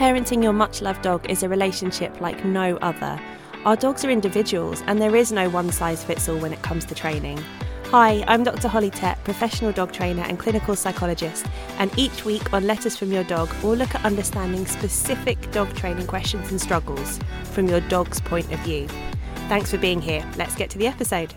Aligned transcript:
Parenting 0.00 0.42
your 0.42 0.54
much 0.54 0.80
loved 0.80 1.02
dog 1.02 1.28
is 1.28 1.42
a 1.42 1.48
relationship 1.50 2.22
like 2.22 2.42
no 2.42 2.78
other. 2.78 3.20
Our 3.66 3.76
dogs 3.76 4.02
are 4.02 4.08
individuals, 4.08 4.82
and 4.86 4.98
there 4.98 5.14
is 5.14 5.30
no 5.30 5.50
one 5.50 5.70
size 5.70 6.02
fits 6.02 6.26
all 6.26 6.38
when 6.38 6.54
it 6.54 6.62
comes 6.62 6.86
to 6.86 6.94
training. 6.94 7.38
Hi, 7.88 8.24
I'm 8.26 8.42
Dr. 8.42 8.68
Holly 8.68 8.90
Tett, 8.90 9.22
professional 9.24 9.72
dog 9.72 9.92
trainer 9.92 10.22
and 10.22 10.38
clinical 10.38 10.74
psychologist, 10.74 11.44
and 11.78 11.90
each 11.98 12.24
week 12.24 12.50
on 12.54 12.66
Letters 12.66 12.96
from 12.96 13.12
Your 13.12 13.24
Dog, 13.24 13.50
we'll 13.62 13.76
look 13.76 13.94
at 13.94 14.02
understanding 14.06 14.64
specific 14.64 15.38
dog 15.52 15.70
training 15.76 16.06
questions 16.06 16.50
and 16.50 16.58
struggles 16.58 17.20
from 17.52 17.68
your 17.68 17.80
dog's 17.80 18.22
point 18.22 18.50
of 18.54 18.58
view. 18.60 18.88
Thanks 19.50 19.70
for 19.70 19.76
being 19.76 20.00
here. 20.00 20.26
Let's 20.38 20.54
get 20.54 20.70
to 20.70 20.78
the 20.78 20.86
episode. 20.86 21.34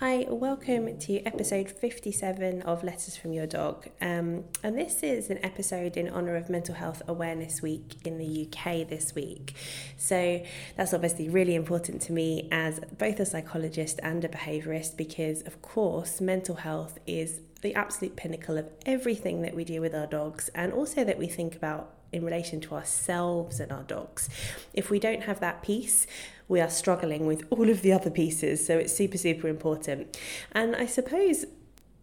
Hi, 0.00 0.26
welcome 0.28 0.96
to 0.96 1.20
episode 1.24 1.68
57 1.68 2.62
of 2.62 2.84
Letters 2.84 3.16
from 3.16 3.32
Your 3.32 3.48
Dog. 3.48 3.88
Um, 4.00 4.44
and 4.62 4.78
this 4.78 5.02
is 5.02 5.28
an 5.28 5.44
episode 5.44 5.96
in 5.96 6.08
honour 6.08 6.36
of 6.36 6.48
Mental 6.48 6.76
Health 6.76 7.02
Awareness 7.08 7.62
Week 7.62 7.96
in 8.04 8.16
the 8.16 8.46
UK 8.46 8.88
this 8.88 9.16
week. 9.16 9.56
So 9.96 10.40
that's 10.76 10.94
obviously 10.94 11.28
really 11.28 11.56
important 11.56 12.00
to 12.02 12.12
me 12.12 12.48
as 12.52 12.78
both 12.96 13.18
a 13.18 13.26
psychologist 13.26 13.98
and 14.00 14.24
a 14.24 14.28
behaviourist 14.28 14.96
because, 14.96 15.42
of 15.42 15.60
course, 15.62 16.20
mental 16.20 16.54
health 16.54 17.00
is 17.04 17.40
the 17.62 17.74
absolute 17.74 18.14
pinnacle 18.14 18.56
of 18.56 18.70
everything 18.86 19.42
that 19.42 19.56
we 19.56 19.64
do 19.64 19.80
with 19.80 19.96
our 19.96 20.06
dogs 20.06 20.48
and 20.54 20.72
also 20.72 21.02
that 21.02 21.18
we 21.18 21.26
think 21.26 21.56
about 21.56 21.97
in 22.12 22.24
relation 22.24 22.60
to 22.62 22.74
ourselves 22.74 23.60
and 23.60 23.72
our 23.72 23.82
dogs. 23.82 24.28
If 24.72 24.90
we 24.90 24.98
don't 24.98 25.24
have 25.24 25.40
that 25.40 25.62
piece, 25.62 26.06
we 26.48 26.60
are 26.60 26.70
struggling 26.70 27.26
with 27.26 27.44
all 27.50 27.68
of 27.68 27.82
the 27.82 27.92
other 27.92 28.10
pieces. 28.10 28.66
So 28.66 28.78
it's 28.78 28.92
super, 28.92 29.18
super 29.18 29.48
important. 29.48 30.18
And 30.52 30.74
I 30.74 30.86
suppose, 30.86 31.44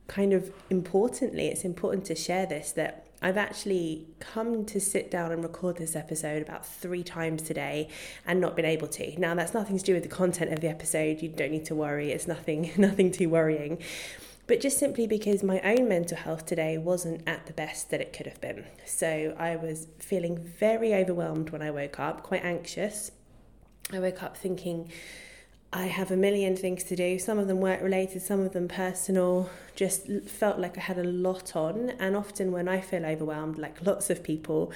kind 0.07 0.33
of 0.33 0.51
importantly, 0.69 1.47
it's 1.47 1.65
important 1.65 2.05
to 2.05 2.15
share 2.15 2.45
this 2.45 2.71
that 2.73 3.07
I've 3.21 3.37
actually 3.37 4.05
come 4.19 4.65
to 4.65 4.79
sit 4.79 5.09
down 5.09 5.31
and 5.31 5.41
record 5.41 5.77
this 5.77 5.95
episode 5.95 6.43
about 6.43 6.65
three 6.65 7.01
times 7.01 7.41
today 7.41 7.89
and 8.27 8.39
not 8.39 8.55
been 8.55 8.65
able 8.65 8.87
to. 8.89 9.19
Now 9.19 9.33
that's 9.33 9.53
nothing 9.53 9.77
to 9.79 9.83
do 9.83 9.93
with 9.93 10.03
the 10.03 10.09
content 10.09 10.53
of 10.53 10.59
the 10.59 10.67
episode. 10.67 11.21
You 11.21 11.29
don't 11.29 11.51
need 11.51 11.65
to 11.65 11.75
worry. 11.75 12.11
It's 12.11 12.27
nothing 12.27 12.71
nothing 12.77 13.11
too 13.11 13.29
worrying 13.29 13.79
but 14.47 14.61
just 14.61 14.77
simply 14.77 15.07
because 15.07 15.43
my 15.43 15.59
own 15.61 15.87
mental 15.87 16.17
health 16.17 16.45
today 16.45 16.77
wasn't 16.77 17.27
at 17.27 17.45
the 17.47 17.53
best 17.53 17.89
that 17.89 18.01
it 18.01 18.13
could 18.13 18.25
have 18.25 18.39
been. 18.41 18.65
So 18.85 19.35
I 19.37 19.55
was 19.55 19.87
feeling 19.99 20.37
very 20.37 20.93
overwhelmed 20.93 21.49
when 21.49 21.61
I 21.61 21.71
woke 21.71 21.99
up, 21.99 22.23
quite 22.23 22.43
anxious. 22.43 23.11
I 23.91 23.99
woke 23.99 24.21
up 24.21 24.37
thinking, 24.37 24.91
I 25.73 25.87
have 25.87 26.09
a 26.09 26.15
million 26.15 26.55
things 26.55 26.83
to 26.85 26.95
do, 26.95 27.19
some 27.19 27.37
of 27.37 27.47
them 27.47 27.59
work 27.59 27.81
related, 27.81 28.21
some 28.21 28.39
of 28.39 28.53
them 28.53 28.67
personal. 28.67 29.49
Just 29.75 30.07
felt 30.25 30.57
like 30.57 30.77
I 30.77 30.81
had 30.81 30.97
a 30.97 31.03
lot 31.03 31.55
on. 31.55 31.89
And 31.99 32.15
often, 32.15 32.51
when 32.51 32.67
I 32.67 32.79
feel 32.79 33.05
overwhelmed, 33.05 33.57
like 33.57 33.85
lots 33.85 34.09
of 34.09 34.23
people, 34.23 34.71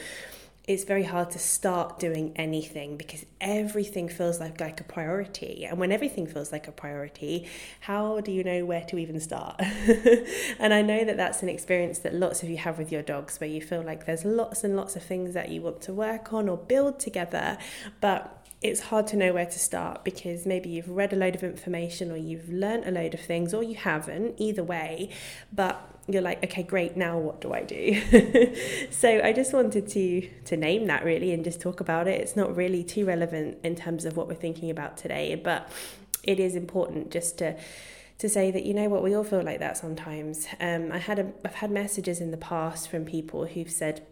it's 0.70 0.84
very 0.84 1.04
hard 1.04 1.32
to 1.32 1.40
start 1.40 1.98
doing 1.98 2.32
anything 2.36 2.96
because 2.96 3.26
everything 3.42 4.08
feels 4.08 4.40
like 4.40 4.62
like 4.62 4.80
a 4.80 4.84
priority. 4.84 5.66
And 5.66 5.80
when 5.80 5.92
everything 5.92 6.28
feels 6.28 6.52
like 6.52 6.68
a 6.68 6.72
priority 6.72 7.48
how 7.80 8.20
do 8.22 8.32
you 8.32 8.44
know 8.44 8.64
where 8.66 8.86
to 8.86 8.98
even 9.00 9.20
start? 9.20 9.60
And 10.60 10.74
i 10.74 10.82
know 10.82 11.04
that 11.06 11.18
that's 11.18 11.42
an 11.42 11.50
experience 11.50 12.00
that 12.00 12.14
lots 12.14 12.44
of 12.44 12.50
you 12.50 12.58
have 12.58 12.78
with 12.78 12.92
your 12.92 13.02
dogs 13.02 13.40
where 13.40 13.50
you 13.50 13.62
feel 13.62 13.82
like 13.82 14.06
there's 14.06 14.24
lots 14.24 14.64
and 14.64 14.76
lots 14.76 14.96
of 14.96 15.02
things 15.02 15.34
that 15.34 15.50
you 15.50 15.62
want 15.62 15.82
to 15.82 15.94
work 15.94 16.34
on 16.34 16.48
or 16.48 16.58
build 16.58 17.00
together 17.00 17.58
but 18.00 18.40
it's 18.62 18.82
hard 18.82 19.08
to 19.08 19.16
know 19.16 19.32
where 19.34 19.46
to 19.46 19.60
start 19.60 20.04
because 20.04 20.46
maybe 20.46 20.70
you've 20.70 20.90
read 20.90 21.14
a 21.14 21.16
load 21.16 21.34
of 21.34 21.44
information 21.44 22.12
or 22.12 22.18
you've 22.18 22.50
learned 22.50 22.86
a 22.86 22.92
load 22.92 23.14
of 23.14 23.22
things 23.22 23.54
or 23.54 23.64
you 23.64 23.76
haven't, 23.76 24.36
either 24.38 24.64
way, 24.64 25.10
but 25.54 25.99
you're 26.14 26.22
like, 26.22 26.44
okay, 26.44 26.64
great, 26.64 26.98
now 26.98 27.18
what 27.18 27.42
do 27.42 27.54
I 27.54 27.64
do? 27.64 28.56
so 28.92 29.22
I 29.22 29.34
just 29.34 29.54
wanted 29.54 29.88
to 29.90 30.30
to 30.46 30.58
name 30.58 30.88
that 30.88 31.04
really 31.04 31.32
and 31.34 31.44
just 31.44 31.62
talk 31.62 31.80
about 31.80 32.08
it. 32.08 32.22
It's 32.22 32.36
not 32.36 32.56
really 32.56 32.84
too 32.84 33.06
relevant 33.06 33.58
in 33.64 33.76
terms 33.76 34.06
of 34.06 34.18
what 34.18 34.28
we're 34.28 34.36
thinking 34.36 34.70
about 34.70 34.98
today, 34.98 35.36
but 35.36 35.70
it 36.24 36.40
is 36.40 36.56
important 36.56 37.12
just 37.12 37.38
to 37.40 37.56
to 38.20 38.28
say 38.28 38.52
that 38.52 38.66
you 38.66 38.74
know 38.74 38.90
what 38.90 39.02
we 39.02 39.16
all 39.16 39.24
feel 39.24 39.42
like 39.42 39.60
that 39.60 39.78
sometimes. 39.78 40.46
Um, 40.60 40.92
I 40.92 40.98
had 40.98 41.20
a, 41.20 41.32
I've 41.46 41.56
had 41.56 41.72
messages 41.72 42.20
in 42.20 42.32
the 42.32 42.38
past 42.38 42.90
from 42.90 43.06
people 43.06 43.46
who've 43.46 43.72
said 43.72 44.06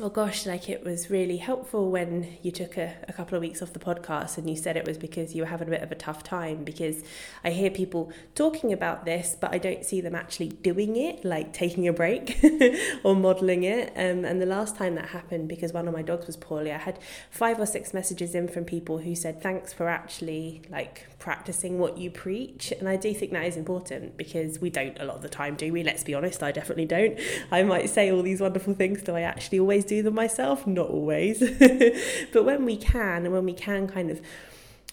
oh 0.00 0.10
gosh, 0.10 0.44
like 0.44 0.68
it 0.68 0.84
was 0.84 1.10
really 1.10 1.38
helpful 1.38 1.90
when 1.90 2.36
you 2.42 2.50
took 2.50 2.76
a, 2.76 2.94
a 3.08 3.12
couple 3.12 3.34
of 3.34 3.40
weeks 3.40 3.62
off 3.62 3.72
the 3.72 3.78
podcast 3.78 4.36
and 4.36 4.48
you 4.48 4.56
said 4.56 4.76
it 4.76 4.86
was 4.86 4.98
because 4.98 5.34
you 5.34 5.42
were 5.42 5.48
having 5.48 5.68
a 5.68 5.70
bit 5.70 5.82
of 5.82 5.90
a 5.90 5.94
tough 5.94 6.22
time. 6.22 6.64
Because 6.64 7.02
I 7.42 7.50
hear 7.50 7.70
people 7.70 8.12
talking 8.34 8.72
about 8.72 9.04
this, 9.04 9.36
but 9.40 9.54
I 9.54 9.58
don't 9.58 9.84
see 9.84 10.00
them 10.00 10.14
actually 10.14 10.48
doing 10.48 10.96
it, 10.96 11.24
like 11.24 11.52
taking 11.52 11.88
a 11.88 11.92
break 11.92 12.38
or 13.04 13.16
modeling 13.16 13.62
it. 13.62 13.88
Um, 13.96 14.24
and 14.24 14.40
the 14.40 14.46
last 14.46 14.76
time 14.76 14.96
that 14.96 15.10
happened, 15.10 15.48
because 15.48 15.72
one 15.72 15.88
of 15.88 15.94
my 15.94 16.02
dogs 16.02 16.26
was 16.26 16.36
poorly, 16.36 16.72
I 16.72 16.78
had 16.78 16.98
five 17.30 17.58
or 17.58 17.66
six 17.66 17.94
messages 17.94 18.34
in 18.34 18.48
from 18.48 18.64
people 18.64 18.98
who 18.98 19.14
said, 19.14 19.42
thanks 19.42 19.72
for 19.72 19.88
actually 19.88 20.62
like 20.70 21.06
practicing 21.18 21.78
what 21.78 21.96
you 21.96 22.10
preach. 22.10 22.72
And 22.78 22.88
I 22.88 22.96
do 22.96 23.14
think 23.14 23.32
that 23.32 23.46
is 23.46 23.56
important 23.56 24.16
because 24.16 24.60
we 24.60 24.68
don't 24.68 24.98
a 25.00 25.04
lot 25.04 25.16
of 25.16 25.22
the 25.22 25.28
time, 25.28 25.56
do 25.56 25.72
we? 25.72 25.82
Let's 25.82 26.04
be 26.04 26.14
honest, 26.14 26.42
I 26.42 26.52
definitely 26.52 26.84
don't. 26.84 27.18
I 27.50 27.62
might 27.62 27.88
say 27.88 28.12
all 28.12 28.22
these 28.22 28.40
wonderful 28.40 28.74
things, 28.74 29.02
do 29.02 29.16
I 29.16 29.22
actually 29.22 29.58
always 29.58 29.85
do 29.86 30.02
them 30.02 30.14
myself? 30.14 30.66
Not 30.66 30.88
always. 30.88 31.40
but 32.32 32.44
when 32.44 32.64
we 32.64 32.76
can, 32.76 33.24
and 33.24 33.32
when 33.32 33.44
we 33.44 33.52
can 33.52 33.88
kind 33.88 34.10
of 34.10 34.20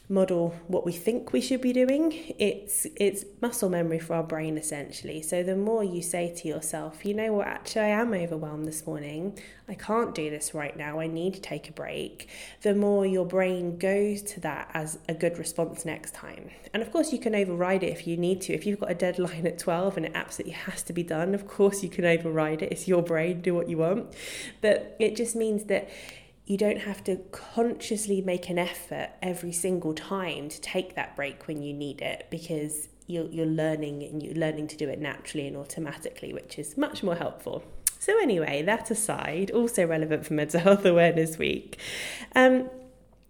model 0.09 0.53
what 0.67 0.85
we 0.85 0.91
think 0.91 1.31
we 1.31 1.39
should 1.39 1.61
be 1.61 1.71
doing 1.71 2.11
it's 2.37 2.85
it's 2.97 3.23
muscle 3.41 3.69
memory 3.69 3.99
for 3.99 4.15
our 4.15 4.23
brain 4.23 4.57
essentially. 4.57 5.21
So 5.21 5.43
the 5.43 5.55
more 5.55 5.81
you 5.81 6.01
say 6.01 6.33
to 6.35 6.47
yourself 6.47 7.05
you 7.05 7.13
know 7.13 7.31
what? 7.33 7.47
Actually 7.47 7.83
I 7.83 8.01
am 8.01 8.13
overwhelmed 8.13 8.65
this 8.65 8.85
morning. 8.85 9.39
I 9.69 9.75
can't 9.75 10.13
do 10.13 10.29
this 10.29 10.53
right 10.53 10.75
now. 10.75 10.99
I 10.99 11.07
need 11.07 11.35
to 11.35 11.41
take 11.41 11.69
a 11.69 11.71
break 11.71 12.27
the 12.63 12.75
more 12.75 13.05
your 13.05 13.25
brain 13.25 13.77
goes 13.77 14.21
to 14.23 14.41
that 14.41 14.69
as 14.73 14.99
a 15.07 15.13
good 15.13 15.39
response 15.39 15.85
next 15.85 16.13
time. 16.13 16.49
And 16.73 16.83
of 16.83 16.91
course 16.91 17.13
you 17.13 17.19
can 17.19 17.33
override 17.33 17.83
it 17.83 17.93
if 17.93 18.05
you 18.05 18.17
need 18.17 18.41
to. 18.41 18.53
If 18.53 18.65
you've 18.65 18.81
got 18.81 18.91
a 18.91 18.95
deadline 18.95 19.47
at 19.47 19.57
12 19.57 19.95
and 19.95 20.05
it 20.05 20.11
absolutely 20.15 20.53
has 20.53 20.83
to 20.83 20.93
be 20.93 21.03
done 21.03 21.33
of 21.33 21.47
course 21.47 21.81
you 21.81 21.89
can 21.89 22.03
override 22.03 22.61
it. 22.61 22.73
It's 22.73 22.89
your 22.89 23.01
brain. 23.01 23.39
Do 23.39 23.55
what 23.55 23.69
you 23.69 23.77
want. 23.77 24.13
But 24.59 24.97
it 24.99 25.15
just 25.15 25.33
means 25.33 25.63
that 25.65 25.89
you 26.45 26.57
don't 26.57 26.81
have 26.81 27.03
to 27.05 27.17
consciously 27.31 28.21
make 28.21 28.49
an 28.49 28.57
effort 28.57 29.09
every 29.21 29.51
single 29.51 29.93
time 29.93 30.49
to 30.49 30.59
take 30.59 30.95
that 30.95 31.15
break 31.15 31.47
when 31.47 31.61
you 31.61 31.73
need 31.73 32.01
it 32.01 32.27
because 32.29 32.89
you're, 33.07 33.27
you're 33.27 33.45
learning 33.45 34.03
and 34.03 34.21
you're 34.21 34.35
learning 34.35 34.67
to 34.67 34.77
do 34.77 34.89
it 34.89 34.99
naturally 34.99 35.47
and 35.47 35.55
automatically, 35.55 36.33
which 36.33 36.59
is 36.59 36.77
much 36.77 37.03
more 37.03 37.15
helpful. 37.15 37.63
So, 37.99 38.21
anyway, 38.21 38.61
that 38.63 38.91
aside, 38.91 39.51
also 39.51 39.85
relevant 39.87 40.25
for 40.25 40.33
Mental 40.33 40.59
Health 40.59 40.85
Awareness 40.85 41.37
Week. 41.37 41.79
Um, 42.35 42.69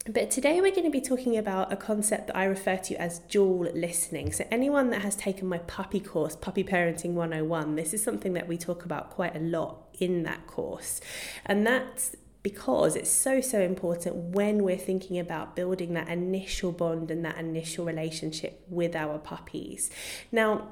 but 0.07 0.31
today 0.31 0.59
we're 0.59 0.72
going 0.72 0.84
to 0.84 0.90
be 0.90 1.00
talking 1.00 1.38
about 1.38 1.72
a 1.72 1.78
concept 1.78 2.28
that 2.28 2.35
I 2.35 2.44
refer 2.45 2.78
to 2.78 2.95
as 2.95 3.19
dual 3.19 3.72
listening. 3.74 4.31
So, 4.31 4.47
anyone 4.50 4.90
that 4.90 5.03
has 5.03 5.16
taken 5.16 5.47
my 5.47 5.59
puppy 5.59 6.00
course, 6.00 6.35
Puppy 6.35 6.63
Parenting 6.63 7.13
101, 7.13 7.75
this 7.75 7.94
is 7.94 8.03
something 8.03 8.34
that 8.34 8.47
we 8.47 8.57
talk 8.57 8.84
about 8.84 9.12
quite 9.12 9.35
a 9.35 9.40
lot 9.40 9.90
in 10.00 10.24
that 10.24 10.47
course. 10.47 11.00
And 11.45 11.68
that's 11.68 12.16
because 12.43 12.97
it's 12.97 13.09
so, 13.09 13.39
so 13.39 13.61
important 13.61 14.15
when 14.15 14.63
we're 14.63 14.77
thinking 14.77 15.17
about 15.17 15.55
building 15.55 15.93
that 15.93 16.09
initial 16.09 16.73
bond 16.73 17.09
and 17.09 17.23
that 17.23 17.37
initial 17.37 17.85
relationship 17.85 18.61
with 18.69 18.95
our 18.95 19.17
puppies. 19.17 19.89
Now, 20.31 20.67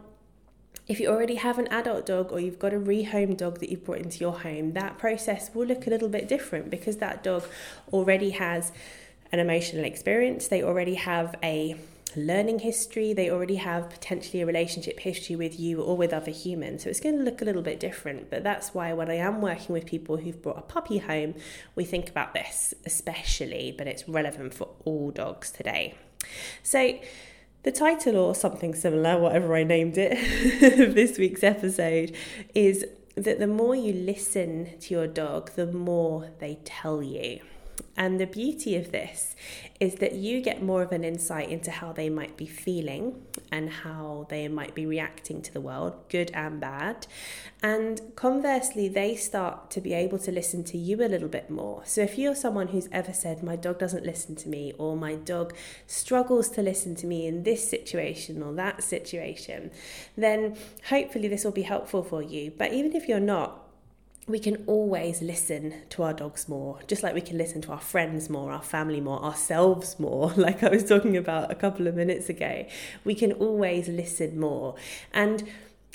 if 0.87 0.99
you 0.99 1.07
already 1.07 1.35
have 1.35 1.57
an 1.57 1.67
adult 1.69 2.05
dog 2.05 2.33
or 2.33 2.39
you've 2.41 2.59
got 2.59 2.73
a 2.73 2.79
rehome 2.79 3.37
dog 3.37 3.59
that 3.59 3.69
you've 3.69 3.85
brought 3.85 3.99
into 3.99 4.19
your 4.19 4.39
home, 4.39 4.73
that 4.73 4.97
process 4.97 5.53
will 5.55 5.65
look 5.65 5.87
a 5.87 5.89
little 5.89 6.09
bit 6.09 6.27
different 6.27 6.69
because 6.69 6.97
that 6.97 7.23
dog 7.23 7.45
already 7.93 8.31
has 8.31 8.73
an 9.31 9.39
emotional 9.39 9.85
experience, 9.85 10.49
they 10.49 10.61
already 10.61 10.95
have 10.95 11.35
a 11.41 11.77
learning 12.15 12.59
history, 12.59 13.13
they 13.13 13.29
already 13.29 13.55
have 13.55 13.89
potentially 13.89 14.41
a 14.41 14.45
relationship 14.45 14.99
history 14.99 15.35
with 15.35 15.59
you 15.59 15.81
or 15.81 15.95
with 15.97 16.13
other 16.13 16.31
humans. 16.31 16.83
So 16.83 16.89
it's 16.89 16.99
going 16.99 17.17
to 17.17 17.23
look 17.23 17.41
a 17.41 17.45
little 17.45 17.61
bit 17.61 17.79
different. 17.79 18.29
But 18.29 18.43
that's 18.43 18.73
why 18.73 18.93
when 18.93 19.09
I 19.09 19.15
am 19.15 19.41
working 19.41 19.73
with 19.73 19.85
people 19.85 20.17
who've 20.17 20.41
brought 20.41 20.57
a 20.57 20.61
puppy 20.61 20.99
home, 20.99 21.35
we 21.75 21.85
think 21.85 22.09
about 22.09 22.33
this 22.33 22.73
especially, 22.85 23.73
but 23.77 23.87
it's 23.87 24.07
relevant 24.07 24.53
for 24.53 24.69
all 24.85 25.11
dogs 25.11 25.51
today. 25.51 25.95
So 26.63 26.99
the 27.63 27.71
title 27.71 28.15
or 28.17 28.35
something 28.35 28.73
similar, 28.73 29.19
whatever 29.19 29.55
I 29.55 29.63
named 29.63 29.97
it, 29.97 30.15
this 30.95 31.17
week's 31.17 31.43
episode 31.43 32.15
is 32.55 32.85
that 33.15 33.39
the 33.39 33.47
more 33.47 33.75
you 33.75 33.93
listen 33.93 34.77
to 34.79 34.93
your 34.93 35.07
dog, 35.07 35.51
the 35.51 35.67
more 35.67 36.31
they 36.39 36.59
tell 36.63 37.03
you. 37.03 37.41
And 37.97 38.19
the 38.19 38.25
beauty 38.25 38.75
of 38.77 38.91
this 38.91 39.35
is 39.79 39.95
that 39.95 40.13
you 40.13 40.41
get 40.41 40.63
more 40.63 40.81
of 40.81 40.91
an 40.91 41.03
insight 41.03 41.49
into 41.49 41.71
how 41.71 41.91
they 41.91 42.09
might 42.09 42.37
be 42.37 42.45
feeling 42.45 43.21
and 43.51 43.69
how 43.69 44.25
they 44.29 44.47
might 44.47 44.73
be 44.73 44.85
reacting 44.85 45.41
to 45.41 45.53
the 45.53 45.61
world, 45.61 45.93
good 46.09 46.31
and 46.33 46.59
bad. 46.59 47.05
And 47.61 48.01
conversely, 48.15 48.87
they 48.87 49.15
start 49.15 49.69
to 49.71 49.81
be 49.81 49.93
able 49.93 50.17
to 50.19 50.31
listen 50.31 50.63
to 50.65 50.77
you 50.77 51.03
a 51.03 51.09
little 51.09 51.27
bit 51.27 51.49
more. 51.49 51.81
So 51.85 52.01
if 52.01 52.17
you're 52.17 52.35
someone 52.35 52.69
who's 52.69 52.89
ever 52.91 53.13
said, 53.13 53.43
My 53.43 53.55
dog 53.55 53.79
doesn't 53.79 54.05
listen 54.05 54.35
to 54.37 54.49
me, 54.49 54.73
or 54.77 54.95
my 54.95 55.15
dog 55.15 55.53
struggles 55.85 56.49
to 56.51 56.61
listen 56.61 56.95
to 56.95 57.07
me 57.07 57.27
in 57.27 57.43
this 57.43 57.69
situation 57.69 58.41
or 58.41 58.53
that 58.53 58.83
situation, 58.83 59.71
then 60.15 60.57
hopefully 60.89 61.27
this 61.27 61.43
will 61.43 61.51
be 61.51 61.63
helpful 61.63 62.03
for 62.03 62.21
you. 62.21 62.51
But 62.57 62.73
even 62.73 62.95
if 62.95 63.07
you're 63.07 63.19
not, 63.19 63.70
we 64.27 64.39
can 64.39 64.63
always 64.67 65.21
listen 65.21 65.73
to 65.89 66.03
our 66.03 66.13
dogs 66.13 66.47
more, 66.47 66.79
just 66.87 67.03
like 67.03 67.13
we 67.13 67.21
can 67.21 67.37
listen 67.37 67.61
to 67.63 67.71
our 67.71 67.79
friends 67.79 68.29
more, 68.29 68.51
our 68.51 68.61
family 68.61 69.01
more, 69.01 69.23
ourselves 69.23 69.99
more, 69.99 70.31
like 70.37 70.63
I 70.63 70.69
was 70.69 70.83
talking 70.83 71.17
about 71.17 71.51
a 71.51 71.55
couple 71.55 71.87
of 71.87 71.95
minutes 71.95 72.29
ago. 72.29 72.65
We 73.03 73.15
can 73.15 73.31
always 73.33 73.87
listen 73.87 74.39
more. 74.39 74.75
And 75.13 75.49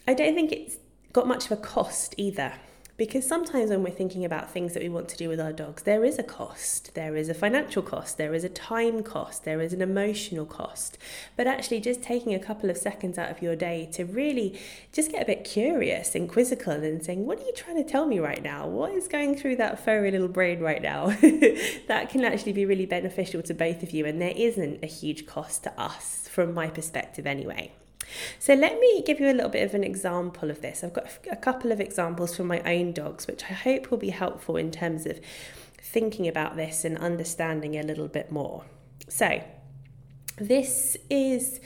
I 0.09 0.15
don't 0.15 0.35
think 0.35 0.53
it's 0.53 0.77
got 1.13 1.27
much 1.27 1.47
of 1.47 1.53
a 1.53 1.57
cost 1.57 2.15
either. 2.17 2.55
Because 2.97 3.27
sometimes 3.27 3.69
when 3.69 3.83
we're 3.83 3.91
thinking 3.91 4.25
about 4.25 4.51
things 4.51 4.73
that 4.73 4.83
we 4.83 4.89
want 4.89 5.11
to 5.11 5.19
do 5.19 5.29
with 5.29 5.39
our 5.39 5.53
dogs, 5.53 5.83
there 5.83 6.03
is 6.03 6.19
a 6.19 6.23
cost. 6.23 6.95
There 6.95 7.15
is 7.15 7.29
a 7.29 7.35
financial 7.35 7.83
cost, 7.83 8.17
there 8.17 8.33
is 8.33 8.43
a 8.43 8.49
time 8.49 9.03
cost, 9.03 9.45
there 9.45 9.61
is 9.61 9.75
an 9.75 9.83
emotional 9.83 10.47
cost. 10.47 10.97
But 11.37 11.47
actually, 11.47 11.81
just 11.81 12.03
taking 12.03 12.33
a 12.33 12.39
couple 12.39 12.71
of 12.71 12.79
seconds 12.79 13.19
out 13.19 13.31
of 13.31 13.43
your 13.43 13.55
day 13.55 13.91
to 13.93 14.05
really 14.05 14.59
just 14.93 15.11
get 15.13 15.23
a 15.23 15.27
bit 15.27 15.45
curious 15.45 16.15
and 16.15 16.27
quizzical 16.27 16.73
and 16.73 17.05
saying, 17.05 17.27
What 17.27 17.39
are 17.39 17.45
you 17.45 17.53
trying 17.55 17.77
to 17.77 17.89
tell 17.89 18.07
me 18.07 18.19
right 18.19 18.43
now? 18.43 18.67
What 18.67 18.93
is 18.93 19.09
going 19.09 19.37
through 19.37 19.57
that 19.57 19.85
furry 19.85 20.11
little 20.11 20.29
brain 20.29 20.61
right 20.61 20.81
now? 20.81 21.09
that 21.89 22.09
can 22.09 22.25
actually 22.25 22.55
be 22.55 22.65
really 22.65 22.87
beneficial 22.87 23.43
to 23.43 23.53
both 23.53 23.83
of 23.83 23.91
you. 23.91 24.07
And 24.07 24.23
there 24.23 24.35
isn't 24.35 24.83
a 24.83 24.87
huge 24.87 25.27
cost 25.27 25.65
to 25.65 25.81
us, 25.81 26.29
from 26.29 26.55
my 26.55 26.69
perspective, 26.69 27.27
anyway. 27.27 27.73
So 28.39 28.55
let 28.55 28.79
me 28.81 29.03
give 29.03 29.21
you 29.21 29.31
a 29.31 29.33
little 29.33 29.51
bit 29.51 29.65
of 29.65 29.75
an 29.75 29.85
example 29.85 30.51
of 30.51 30.61
this. 30.61 30.85
I've 30.85 30.93
got 30.93 31.07
a 31.31 31.37
couple 31.37 31.73
of 31.73 31.81
examples 31.81 32.37
from 32.37 32.47
my 32.47 32.61
own 32.63 32.93
dogs, 32.93 33.27
which 33.27 33.45
I 33.45 33.55
hope 33.55 33.91
will 33.91 33.99
be 33.99 34.11
helpful 34.11 34.57
in 34.57 34.71
terms 34.71 35.07
of 35.07 35.21
thinking 35.79 36.29
about 36.29 36.57
this 36.57 36.85
and 36.85 36.99
understanding 36.99 37.77
a 37.77 37.83
little 37.83 38.09
bit 38.09 38.31
more. 38.31 38.65
So 39.09 39.43
this 40.37 40.97
is. 41.09 41.61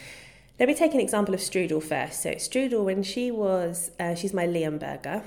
Let 0.58 0.68
me 0.68 0.74
take 0.74 0.92
an 0.92 1.00
example 1.00 1.32
of 1.32 1.40
Strudel 1.40 1.82
first. 1.82 2.22
So 2.22 2.32
Strudel, 2.32 2.84
when 2.84 3.02
she 3.02 3.30
was, 3.30 3.92
uh, 3.98 4.14
she's 4.14 4.34
my 4.34 4.46
Leonberger, 4.46 5.22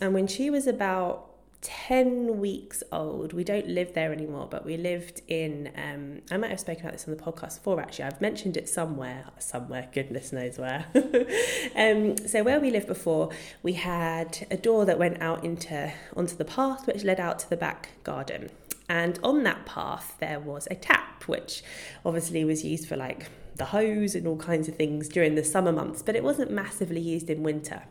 and 0.00 0.12
when 0.12 0.26
she 0.26 0.50
was 0.50 0.66
about 0.66 1.33
10 1.64 2.38
weeks 2.38 2.82
old. 2.92 3.32
We 3.32 3.42
don't 3.42 3.66
live 3.66 3.94
there 3.94 4.12
anymore, 4.12 4.46
but 4.50 4.66
we 4.66 4.76
lived 4.76 5.22
in, 5.28 5.72
um, 5.76 6.20
I 6.30 6.36
might 6.36 6.50
have 6.50 6.60
spoken 6.60 6.82
about 6.82 6.92
this 6.92 7.08
on 7.08 7.16
the 7.16 7.22
podcast 7.22 7.56
before 7.56 7.80
actually. 7.80 8.04
I've 8.04 8.20
mentioned 8.20 8.56
it 8.56 8.68
somewhere, 8.68 9.24
somewhere, 9.38 9.88
goodness 9.92 10.30
knows 10.30 10.58
where. 10.58 10.84
um, 11.74 12.18
so, 12.18 12.42
where 12.42 12.60
we 12.60 12.70
lived 12.70 12.86
before, 12.86 13.30
we 13.62 13.72
had 13.72 14.46
a 14.50 14.56
door 14.56 14.84
that 14.84 14.98
went 14.98 15.22
out 15.22 15.42
into 15.42 15.90
onto 16.14 16.36
the 16.36 16.44
path, 16.44 16.86
which 16.86 17.02
led 17.02 17.18
out 17.18 17.38
to 17.40 17.50
the 17.50 17.56
back 17.56 17.88
garden. 18.04 18.50
And 18.88 19.18
on 19.22 19.42
that 19.44 19.64
path, 19.64 20.16
there 20.20 20.38
was 20.38 20.68
a 20.70 20.74
tap, 20.74 21.24
which 21.26 21.64
obviously 22.04 22.44
was 22.44 22.62
used 22.62 22.86
for 22.86 22.96
like 22.96 23.30
the 23.56 23.66
hose 23.66 24.14
and 24.14 24.26
all 24.26 24.36
kinds 24.36 24.68
of 24.68 24.76
things 24.76 25.08
during 25.08 25.34
the 25.34 25.44
summer 25.44 25.72
months, 25.72 26.02
but 26.02 26.14
it 26.14 26.22
wasn't 26.22 26.50
massively 26.50 27.00
used 27.00 27.30
in 27.30 27.42
winter. 27.42 27.84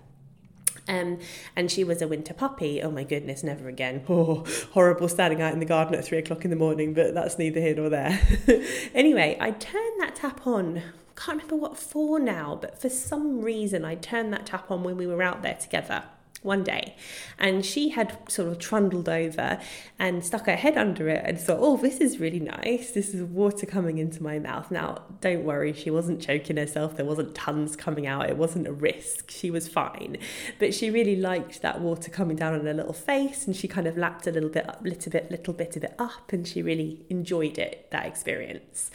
Um, 0.87 1.19
and 1.55 1.71
she 1.71 1.83
was 1.83 2.01
a 2.01 2.07
winter 2.07 2.33
puppy. 2.33 2.81
Oh 2.81 2.91
my 2.91 3.03
goodness, 3.03 3.43
never 3.43 3.67
again. 3.67 4.03
Oh, 4.13 4.45
horrible 4.73 5.07
standing 5.07 5.41
out 5.41 5.53
in 5.53 5.59
the 5.59 5.65
garden 5.65 5.95
at 5.95 6.05
three 6.05 6.19
o'clock 6.19 6.43
in 6.43 6.51
the 6.51 6.55
morning, 6.55 6.93
but 6.93 7.13
that's 7.13 7.39
neither 7.39 7.59
here 7.59 7.75
nor 7.75 7.89
there. 7.89 8.19
anyway, 8.93 9.37
I 9.39 9.51
turned 9.51 9.99
that 9.99 10.15
tap 10.15 10.45
on. 10.45 10.83
Can't 11.15 11.41
remember 11.41 11.55
what 11.55 11.77
for 11.77 12.19
now, 12.19 12.57
but 12.59 12.79
for 12.79 12.89
some 12.89 13.41
reason 13.41 13.85
I 13.85 13.95
turned 13.95 14.31
that 14.33 14.45
tap 14.45 14.69
on 14.69 14.83
when 14.83 14.97
we 14.97 15.07
were 15.07 15.23
out 15.23 15.41
there 15.41 15.55
together 15.55 16.03
one 16.41 16.63
day. 16.63 16.95
And 17.39 17.65
she 17.65 17.89
had 17.89 18.17
sort 18.29 18.49
of 18.49 18.59
trundled 18.59 19.09
over 19.09 19.59
and 19.97 20.23
stuck 20.23 20.45
her 20.45 20.55
head 20.55 20.77
under 20.77 21.07
it 21.09 21.23
and 21.25 21.39
thought, 21.39 21.59
oh, 21.59 21.77
this 21.77 21.97
is 21.99 22.19
really 22.19 22.39
nice. 22.39 22.91
This 22.91 23.13
is 23.13 23.23
water 23.23 23.65
coming 23.65 23.97
into 23.97 24.21
my 24.21 24.39
mouth. 24.39 24.69
Now, 24.69 25.03
don't 25.21 25.43
worry, 25.43 25.73
she 25.73 25.89
wasn't 25.89 26.21
choking 26.21 26.57
herself. 26.57 26.95
There 26.95 27.05
wasn't 27.05 27.33
tons 27.35 27.75
coming 27.75 28.05
out. 28.05 28.29
It 28.29 28.37
wasn't 28.37 28.67
a 28.67 28.73
risk. 28.73 29.31
She 29.31 29.49
was 29.49 29.67
fine. 29.67 30.17
But 30.59 30.73
she 30.73 30.89
really 30.89 31.15
liked 31.15 31.61
that 31.61 31.81
water 31.81 32.11
coming 32.11 32.35
down 32.35 32.53
on 32.53 32.65
her 32.65 32.73
little 32.73 32.93
face 32.93 33.47
and 33.47 33.55
she 33.55 33.67
kind 33.67 33.87
of 33.87 33.97
lapped 33.97 34.27
a 34.27 34.31
little 34.31 34.49
bit 34.49 34.67
up, 34.67 34.81
little 34.83 35.11
bit, 35.11 35.31
little 35.31 35.53
bit 35.53 35.75
of 35.75 35.83
it 35.83 35.95
up 35.97 36.31
and 36.31 36.47
she 36.47 36.61
really 36.61 37.05
enjoyed 37.09 37.57
it, 37.57 37.87
that 37.91 38.05
experience. 38.05 38.91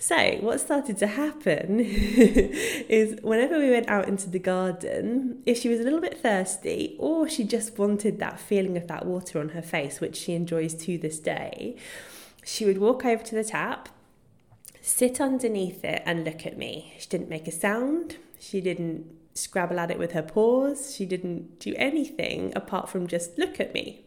So, 0.00 0.36
what 0.40 0.60
started 0.60 0.96
to 0.98 1.08
happen 1.08 1.80
is 1.80 3.20
whenever 3.20 3.58
we 3.58 3.70
went 3.70 3.88
out 3.88 4.06
into 4.06 4.30
the 4.30 4.38
garden, 4.38 5.42
if 5.44 5.58
she 5.58 5.68
was 5.68 5.80
a 5.80 5.82
little 5.82 6.00
bit 6.00 6.22
thirsty 6.22 6.94
or 7.00 7.28
she 7.28 7.42
just 7.42 7.76
wanted 7.78 8.20
that 8.20 8.38
feeling 8.38 8.76
of 8.76 8.86
that 8.86 9.06
water 9.06 9.40
on 9.40 9.50
her 9.50 9.62
face, 9.62 10.00
which 10.00 10.14
she 10.14 10.34
enjoys 10.34 10.74
to 10.74 10.98
this 10.98 11.18
day, 11.18 11.76
she 12.44 12.64
would 12.64 12.78
walk 12.78 13.04
over 13.04 13.24
to 13.24 13.34
the 13.34 13.42
tap, 13.42 13.88
sit 14.80 15.20
underneath 15.20 15.84
it, 15.84 16.02
and 16.06 16.24
look 16.24 16.46
at 16.46 16.56
me. 16.56 16.94
She 16.98 17.08
didn't 17.08 17.28
make 17.28 17.48
a 17.48 17.52
sound, 17.52 18.18
she 18.38 18.60
didn't 18.60 19.04
scrabble 19.34 19.80
at 19.80 19.90
it 19.90 19.98
with 19.98 20.12
her 20.12 20.22
paws, 20.22 20.94
she 20.94 21.06
didn't 21.06 21.58
do 21.58 21.74
anything 21.76 22.52
apart 22.54 22.88
from 22.88 23.08
just 23.08 23.36
look 23.36 23.58
at 23.58 23.74
me. 23.74 24.04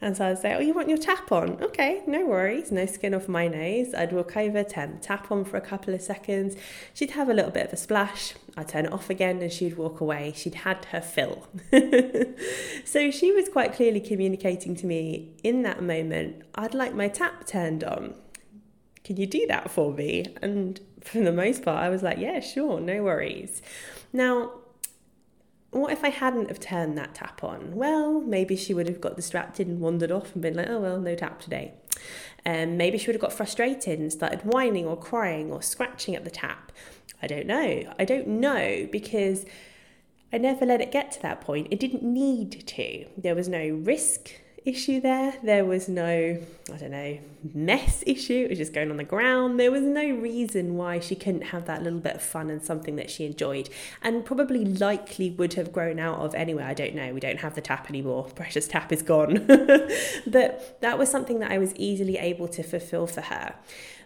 And 0.00 0.16
so 0.16 0.26
I'd 0.26 0.38
say, 0.38 0.54
Oh, 0.54 0.60
you 0.60 0.74
want 0.74 0.88
your 0.88 0.98
tap 0.98 1.32
on? 1.32 1.62
Okay, 1.62 2.02
no 2.06 2.26
worries, 2.26 2.70
no 2.70 2.84
skin 2.84 3.14
off 3.14 3.28
my 3.28 3.48
nose. 3.48 3.94
I'd 3.94 4.12
walk 4.12 4.36
over, 4.36 4.62
turn 4.62 4.92
the 4.92 4.98
tap 4.98 5.30
on 5.32 5.44
for 5.44 5.56
a 5.56 5.60
couple 5.60 5.94
of 5.94 6.02
seconds. 6.02 6.54
She'd 6.92 7.12
have 7.12 7.28
a 7.28 7.34
little 7.34 7.50
bit 7.50 7.66
of 7.66 7.72
a 7.72 7.76
splash. 7.76 8.34
I'd 8.56 8.68
turn 8.68 8.86
it 8.86 8.92
off 8.92 9.08
again 9.08 9.40
and 9.40 9.50
she'd 9.50 9.76
walk 9.76 10.00
away. 10.00 10.34
She'd 10.36 10.56
had 10.56 10.84
her 10.86 11.00
fill. 11.00 11.46
so 12.84 13.10
she 13.10 13.32
was 13.32 13.48
quite 13.48 13.72
clearly 13.72 14.00
communicating 14.00 14.76
to 14.76 14.86
me 14.86 15.34
in 15.42 15.62
that 15.62 15.82
moment, 15.82 16.42
I'd 16.54 16.74
like 16.74 16.94
my 16.94 17.08
tap 17.08 17.46
turned 17.46 17.82
on. 17.82 18.14
Can 19.02 19.16
you 19.16 19.26
do 19.26 19.46
that 19.46 19.70
for 19.70 19.92
me? 19.92 20.26
And 20.42 20.80
for 21.00 21.20
the 21.20 21.32
most 21.32 21.64
part, 21.64 21.82
I 21.82 21.88
was 21.88 22.02
like, 22.02 22.18
Yeah, 22.18 22.40
sure, 22.40 22.80
no 22.80 23.02
worries. 23.02 23.62
Now, 24.12 24.52
what 25.70 25.92
if 25.92 26.04
I 26.04 26.08
hadn't 26.08 26.48
have 26.48 26.60
turned 26.60 26.96
that 26.96 27.14
tap 27.14 27.42
on? 27.44 27.74
Well, 27.74 28.20
maybe 28.20 28.56
she 28.56 28.72
would 28.72 28.88
have 28.88 29.00
got 29.00 29.16
distracted 29.16 29.66
and 29.66 29.80
wandered 29.80 30.10
off 30.10 30.32
and 30.32 30.42
been 30.42 30.54
like, 30.54 30.68
oh, 30.68 30.80
well, 30.80 31.00
no 31.00 31.14
tap 31.14 31.40
today. 31.40 31.74
Um, 32.44 32.76
maybe 32.76 32.98
she 32.98 33.08
would 33.08 33.14
have 33.14 33.22
got 33.22 33.32
frustrated 33.32 33.98
and 33.98 34.12
started 34.12 34.42
whining 34.42 34.86
or 34.86 34.96
crying 34.96 35.50
or 35.50 35.62
scratching 35.62 36.14
at 36.14 36.24
the 36.24 36.30
tap. 36.30 36.72
I 37.22 37.26
don't 37.26 37.46
know. 37.46 37.92
I 37.98 38.04
don't 38.04 38.28
know 38.28 38.88
because 38.90 39.44
I 40.32 40.38
never 40.38 40.66
let 40.66 40.80
it 40.80 40.92
get 40.92 41.12
to 41.12 41.22
that 41.22 41.40
point. 41.40 41.68
It 41.70 41.80
didn't 41.80 42.02
need 42.02 42.66
to. 42.66 43.06
There 43.16 43.34
was 43.34 43.48
no 43.48 43.68
risk 43.68 44.30
issue 44.66 45.00
there. 45.00 45.34
There 45.42 45.64
was 45.64 45.88
no, 45.88 46.38
I 46.72 46.76
don't 46.76 46.90
know, 46.90 47.18
mess 47.54 48.02
issue. 48.06 48.44
It 48.44 48.50
was 48.50 48.58
just 48.58 48.72
going 48.72 48.90
on 48.90 48.96
the 48.96 49.04
ground. 49.04 49.60
There 49.60 49.70
was 49.70 49.82
no 49.82 50.04
reason 50.10 50.76
why 50.76 50.98
she 50.98 51.14
couldn't 51.14 51.42
have 51.42 51.66
that 51.66 51.82
little 51.82 52.00
bit 52.00 52.16
of 52.16 52.22
fun 52.22 52.50
and 52.50 52.62
something 52.62 52.96
that 52.96 53.08
she 53.08 53.24
enjoyed 53.24 53.70
and 54.02 54.24
probably 54.24 54.64
likely 54.64 55.30
would 55.30 55.54
have 55.54 55.72
grown 55.72 56.00
out 56.00 56.18
of 56.18 56.34
anyway. 56.34 56.64
I 56.64 56.74
don't 56.74 56.94
know. 56.94 57.14
We 57.14 57.20
don't 57.20 57.38
have 57.38 57.54
the 57.54 57.60
tap 57.60 57.88
anymore. 57.88 58.24
Precious 58.34 58.66
tap 58.66 58.92
is 58.92 59.02
gone. 59.02 59.46
but 60.26 60.78
that 60.80 60.98
was 60.98 61.08
something 61.10 61.38
that 61.38 61.52
I 61.52 61.58
was 61.58 61.72
easily 61.76 62.18
able 62.18 62.48
to 62.48 62.62
fulfill 62.62 63.06
for 63.06 63.22
her. 63.22 63.54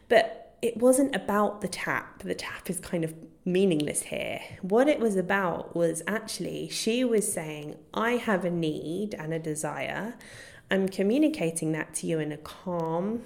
But 0.08 0.58
it 0.60 0.76
wasn't 0.76 1.16
about 1.16 1.62
the 1.62 1.68
tap. 1.68 2.22
The 2.22 2.34
tap 2.34 2.68
is 2.68 2.78
kind 2.80 3.02
of 3.02 3.14
meaningless 3.46 4.02
here. 4.02 4.40
What 4.60 4.88
it 4.88 5.00
was 5.00 5.16
about 5.16 5.74
was 5.74 6.02
actually 6.06 6.68
she 6.68 7.02
was 7.02 7.32
saying, 7.32 7.76
I 7.94 8.12
have 8.12 8.44
a 8.44 8.50
need 8.50 9.14
and 9.14 9.32
a 9.32 9.38
desire 9.38 10.14
I'm 10.70 10.88
communicating 10.88 11.72
that 11.72 11.94
to 11.94 12.06
you 12.06 12.20
in 12.20 12.30
a 12.30 12.36
calm, 12.36 13.22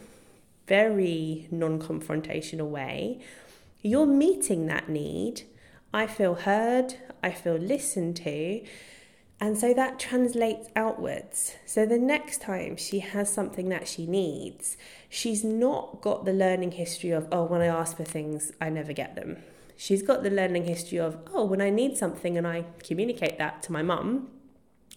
very 0.67 1.47
non 1.51 1.79
confrontational 1.79 2.71
way. 2.71 3.21
You're 3.83 4.07
meeting 4.07 4.67
that 4.69 4.89
need. 4.89 5.43
I 5.93 6.07
feel 6.07 6.37
heard, 6.37 6.95
I 7.23 7.33
feel 7.33 7.57
listened 7.57 8.17
to. 8.17 8.65
And 9.41 9.59
so 9.59 9.75
that 9.75 9.99
translates 9.99 10.69
outwards. 10.75 11.55
So 11.67 11.85
the 11.85 11.99
next 11.99 12.41
time 12.41 12.77
she 12.77 13.01
has 13.01 13.31
something 13.31 13.69
that 13.69 13.87
she 13.87 14.07
needs, 14.07 14.79
she's 15.11 15.45
not 15.45 16.01
got 16.01 16.25
the 16.25 16.33
learning 16.33 16.73
history 16.73 17.11
of, 17.11 17.29
oh, 17.31 17.45
when 17.45 17.61
I 17.61 17.67
ask 17.67 17.97
for 17.97 18.05
things, 18.05 18.53
I 18.59 18.71
never 18.71 18.95
get 18.95 19.17
them. 19.17 19.37
She's 19.77 20.03
got 20.03 20.23
the 20.23 20.31
learning 20.31 20.65
history 20.65 20.99
of, 20.99 21.19
oh, 21.33 21.45
when 21.45 21.61
I 21.61 21.69
need 21.69 21.99
something 21.99 22.39
and 22.39 22.47
I 22.47 22.65
communicate 22.83 23.37
that 23.37 23.63
to 23.65 23.73
my 23.73 23.83
mum, 23.83 24.29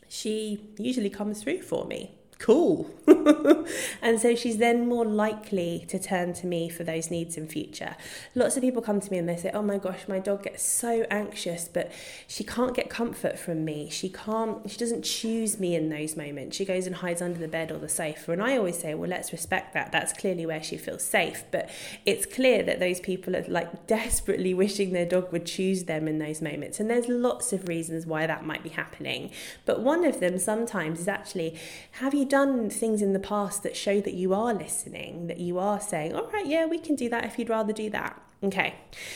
she 0.08 0.70
usually 0.77 1.10
comes 1.10 1.44
through 1.44 1.63
for 1.63 1.86
me 1.86 2.17
cool. 2.39 2.89
and 4.01 4.20
so 4.20 4.36
she's 4.36 4.58
then 4.58 4.88
more 4.88 5.06
likely 5.06 5.86
to 5.88 5.98
turn 5.98 6.34
to 6.34 6.46
me 6.46 6.70
for 6.70 6.84
those 6.84 7.10
needs 7.10 7.38
in 7.38 7.48
future. 7.48 7.96
Lots 8.36 8.58
of 8.58 8.63
people 8.63 8.82
come 8.82 9.00
to 9.00 9.12
me 9.12 9.17
and 9.17 9.27
they 9.27 9.36
say, 9.36 9.50
"Oh 9.53 9.62
my 9.62 9.77
gosh, 9.77 10.08
my 10.08 10.20
dog 10.20 10.44
gets 10.44 10.63
so 10.63 11.06
anxious, 11.10 11.70
but 11.72 11.91
she 12.27 12.44
can't 12.44 12.75
get 12.75 12.89
comfort 12.89 13.39
from 13.39 13.65
me. 13.65 13.89
She 13.89 14.10
can't 14.10 14.70
she 14.70 14.77
doesn't 14.77 15.03
choose 15.03 15.60
me 15.60 15.75
in 15.75 15.89
those 15.89 16.15
moments. 16.15 16.58
She 16.58 16.65
goes 16.65 16.86
and 16.86 16.98
hides 16.98 17.22
under 17.22 17.39
the 17.39 17.48
bed 17.48 17.72
or 17.72 17.77
the 17.77 17.89
sofa." 17.89 18.32
And 18.32 18.41
I 18.41 18.58
always 18.58 18.77
say, 18.77 18.94
"Well, 18.94 19.10
let's 19.10 19.32
respect 19.32 19.74
that. 19.74 19.91
That's 19.91 20.13
clearly 20.13 20.46
where 20.46 20.62
she 20.62 20.77
feels 20.77 21.03
safe." 21.03 21.44
But 21.51 21.70
it's 22.06 22.25
clear 22.25 22.62
that 22.63 22.79
those 22.79 23.00
people 23.00 23.36
are 23.36 23.46
like 23.48 23.88
desperately 23.88 24.53
wishing 24.53 24.91
their 24.91 25.06
dog 25.06 25.32
would 25.32 25.46
choose 25.46 25.86
them 25.86 26.08
in 26.08 26.20
those 26.20 26.41
moments. 26.41 26.79
And 26.79 26.89
there's 26.89 27.08
lots 27.08 27.53
of 27.53 27.67
reasons 27.67 28.06
why 28.06 28.27
that 28.27 28.46
might 28.46 28.63
be 28.63 28.70
happening. 28.70 29.32
But 29.65 29.79
one 29.79 30.06
of 30.06 30.20
them 30.20 30.38
sometimes 30.38 31.00
is 31.00 31.08
actually 31.08 31.58
have 31.94 32.13
you 32.13 32.26
done 32.27 32.69
things 32.69 33.01
in 33.01 33.13
the 33.13 33.19
past 33.19 33.63
that 33.63 33.75
show 33.75 34.01
that 34.01 34.13
you 34.13 34.34
are 34.34 34.53
listening, 34.53 35.27
that 35.27 35.39
you 35.39 35.57
are 35.60 35.79
saying, 35.79 36.15
all 36.15 36.29
right, 36.31 36.46
yeah, 36.46 36.65
we 36.65 36.79
can 36.79 36.96
do 36.96 37.10
that 37.10 37.25
if 37.25 37.38
you'd 37.39 37.50
rather 37.50 37.74
do 37.74 37.89
that? 37.89 38.22
Okay, 38.43 38.75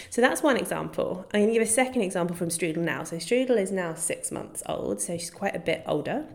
so 0.09 0.19
that's 0.19 0.41
one 0.41 0.57
example. 0.57 1.27
I'm 1.31 1.41
going 1.41 1.47
to 1.47 1.53
give 1.53 1.61
a 1.61 1.71
second 1.71 2.01
example 2.01 2.35
from 2.35 2.49
Strudel 2.49 2.77
now. 2.77 3.03
So 3.03 3.17
Strudel 3.17 3.57
is 3.57 3.71
now 3.71 3.93
six 3.93 4.31
months 4.31 4.63
old, 4.65 4.99
so 4.99 5.17
she's 5.17 5.29
quite 5.29 5.55
a 5.55 5.59
bit 5.59 5.83
older. 5.85 6.25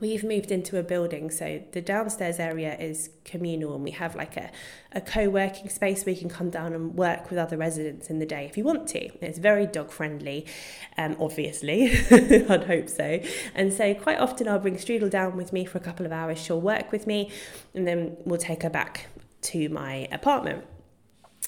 We've 0.00 0.24
moved 0.24 0.50
into 0.50 0.78
a 0.78 0.82
building 0.82 1.30
so 1.30 1.62
the 1.72 1.80
downstairs 1.80 2.38
area 2.38 2.76
is 2.78 3.10
communal 3.24 3.74
and 3.74 3.84
we 3.84 3.90
have 3.90 4.14
like 4.14 4.36
a, 4.36 4.50
a 4.92 5.00
co-working 5.00 5.68
space 5.68 6.04
where 6.04 6.14
you 6.14 6.20
can 6.20 6.28
come 6.28 6.50
down 6.50 6.72
and 6.72 6.94
work 6.94 7.30
with 7.30 7.38
other 7.38 7.56
residents 7.56 8.08
in 8.10 8.18
the 8.18 8.26
day 8.26 8.44
if 8.46 8.56
you 8.56 8.64
want 8.64 8.88
to. 8.88 9.00
It's 9.24 9.38
very 9.38 9.66
dog 9.66 9.90
friendly 9.90 10.46
um, 10.96 11.16
obviously 11.20 11.84
i'd 12.10 12.64
hope 12.64 12.88
so. 12.88 13.20
And 13.54 13.72
so 13.72 13.94
quite 13.94 14.18
often 14.18 14.48
i'll 14.48 14.58
bring 14.58 14.76
strudel 14.76 15.10
down 15.10 15.36
with 15.36 15.52
me 15.52 15.64
for 15.64 15.78
a 15.78 15.82
couple 15.82 16.06
of 16.06 16.12
hours. 16.12 16.38
She'll 16.38 16.60
work 16.60 16.92
with 16.92 17.06
me 17.06 17.30
and 17.74 17.86
then 17.86 18.16
we'll 18.24 18.40
take 18.40 18.62
her 18.62 18.70
back 18.70 19.06
to 19.42 19.68
my 19.68 20.08
apartment 20.10 20.64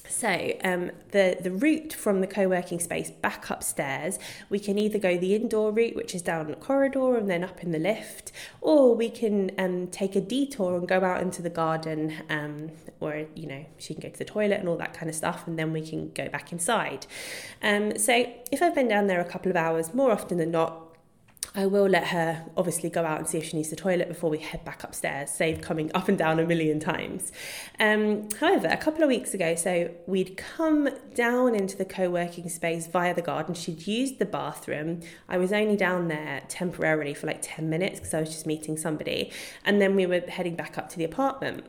so 0.07 0.53
um, 0.63 0.91
the 1.11 1.37
the 1.39 1.51
route 1.51 1.93
from 1.93 2.21
the 2.21 2.27
co-working 2.27 2.79
space 2.79 3.09
back 3.09 3.49
upstairs, 3.49 4.19
we 4.49 4.59
can 4.59 4.77
either 4.77 4.99
go 4.99 5.17
the 5.17 5.35
indoor 5.35 5.71
route, 5.71 5.95
which 5.95 6.15
is 6.15 6.21
down 6.21 6.47
the 6.47 6.55
corridor 6.55 7.15
and 7.15 7.29
then 7.29 7.43
up 7.43 7.63
in 7.63 7.71
the 7.71 7.79
lift, 7.79 8.31
or 8.61 8.95
we 8.95 9.09
can 9.09 9.51
um, 9.57 9.87
take 9.87 10.15
a 10.15 10.21
detour 10.21 10.77
and 10.77 10.87
go 10.87 11.03
out 11.03 11.21
into 11.21 11.41
the 11.41 11.49
garden, 11.49 12.15
um, 12.29 12.71
or 12.99 13.25
you 13.35 13.47
know 13.47 13.65
she 13.77 13.93
can 13.93 14.03
go 14.03 14.09
to 14.09 14.17
the 14.17 14.25
toilet 14.25 14.59
and 14.59 14.69
all 14.69 14.77
that 14.77 14.93
kind 14.93 15.09
of 15.09 15.15
stuff, 15.15 15.47
and 15.47 15.57
then 15.57 15.73
we 15.73 15.87
can 15.87 16.11
go 16.11 16.29
back 16.29 16.51
inside. 16.51 17.05
Um, 17.61 17.97
so 17.97 18.25
if 18.51 18.61
I've 18.61 18.75
been 18.75 18.87
down 18.87 19.07
there 19.07 19.19
a 19.19 19.25
couple 19.25 19.49
of 19.49 19.55
hours, 19.55 19.93
more 19.93 20.11
often 20.11 20.37
than 20.37 20.51
not, 20.51 20.84
I 21.57 21.67
will 21.67 21.87
let 21.87 22.07
her 22.07 22.45
obviously 22.57 22.89
go 22.89 23.05
out 23.05 23.19
and 23.19 23.27
see 23.27 23.37
if 23.37 23.45
she 23.45 23.55
needs 23.55 23.69
the 23.69 23.77
toilet 23.77 24.09
before 24.09 24.29
we 24.29 24.39
head 24.39 24.65
back 24.65 24.83
upstairs, 24.83 25.29
save 25.29 25.61
coming 25.61 25.89
up 25.93 26.09
and 26.09 26.17
down 26.17 26.37
a 26.37 26.45
million 26.45 26.81
times. 26.81 27.31
Um, 27.79 28.27
however, 28.41 28.67
a 28.67 28.75
couple 28.75 29.03
of 29.03 29.07
weeks 29.07 29.33
ago, 29.33 29.55
so 29.55 29.89
we'd 30.05 30.35
come 30.35 30.89
down 31.13 31.55
into 31.55 31.77
the 31.77 31.85
co 31.85 32.09
working 32.09 32.49
space 32.49 32.87
via 32.87 33.13
the 33.15 33.21
garden. 33.21 33.55
She'd 33.55 33.87
used 33.87 34.19
the 34.19 34.25
bathroom. 34.25 34.99
I 35.29 35.37
was 35.37 35.53
only 35.53 35.77
down 35.77 36.09
there 36.09 36.43
temporarily 36.49 37.13
for 37.13 37.27
like 37.27 37.39
10 37.41 37.69
minutes 37.69 37.99
because 37.99 38.13
I 38.13 38.19
was 38.19 38.29
just 38.29 38.45
meeting 38.45 38.75
somebody. 38.75 39.31
And 39.63 39.81
then 39.81 39.95
we 39.95 40.05
were 40.05 40.19
heading 40.19 40.57
back 40.57 40.77
up 40.77 40.89
to 40.89 40.97
the 40.97 41.05
apartment. 41.05 41.65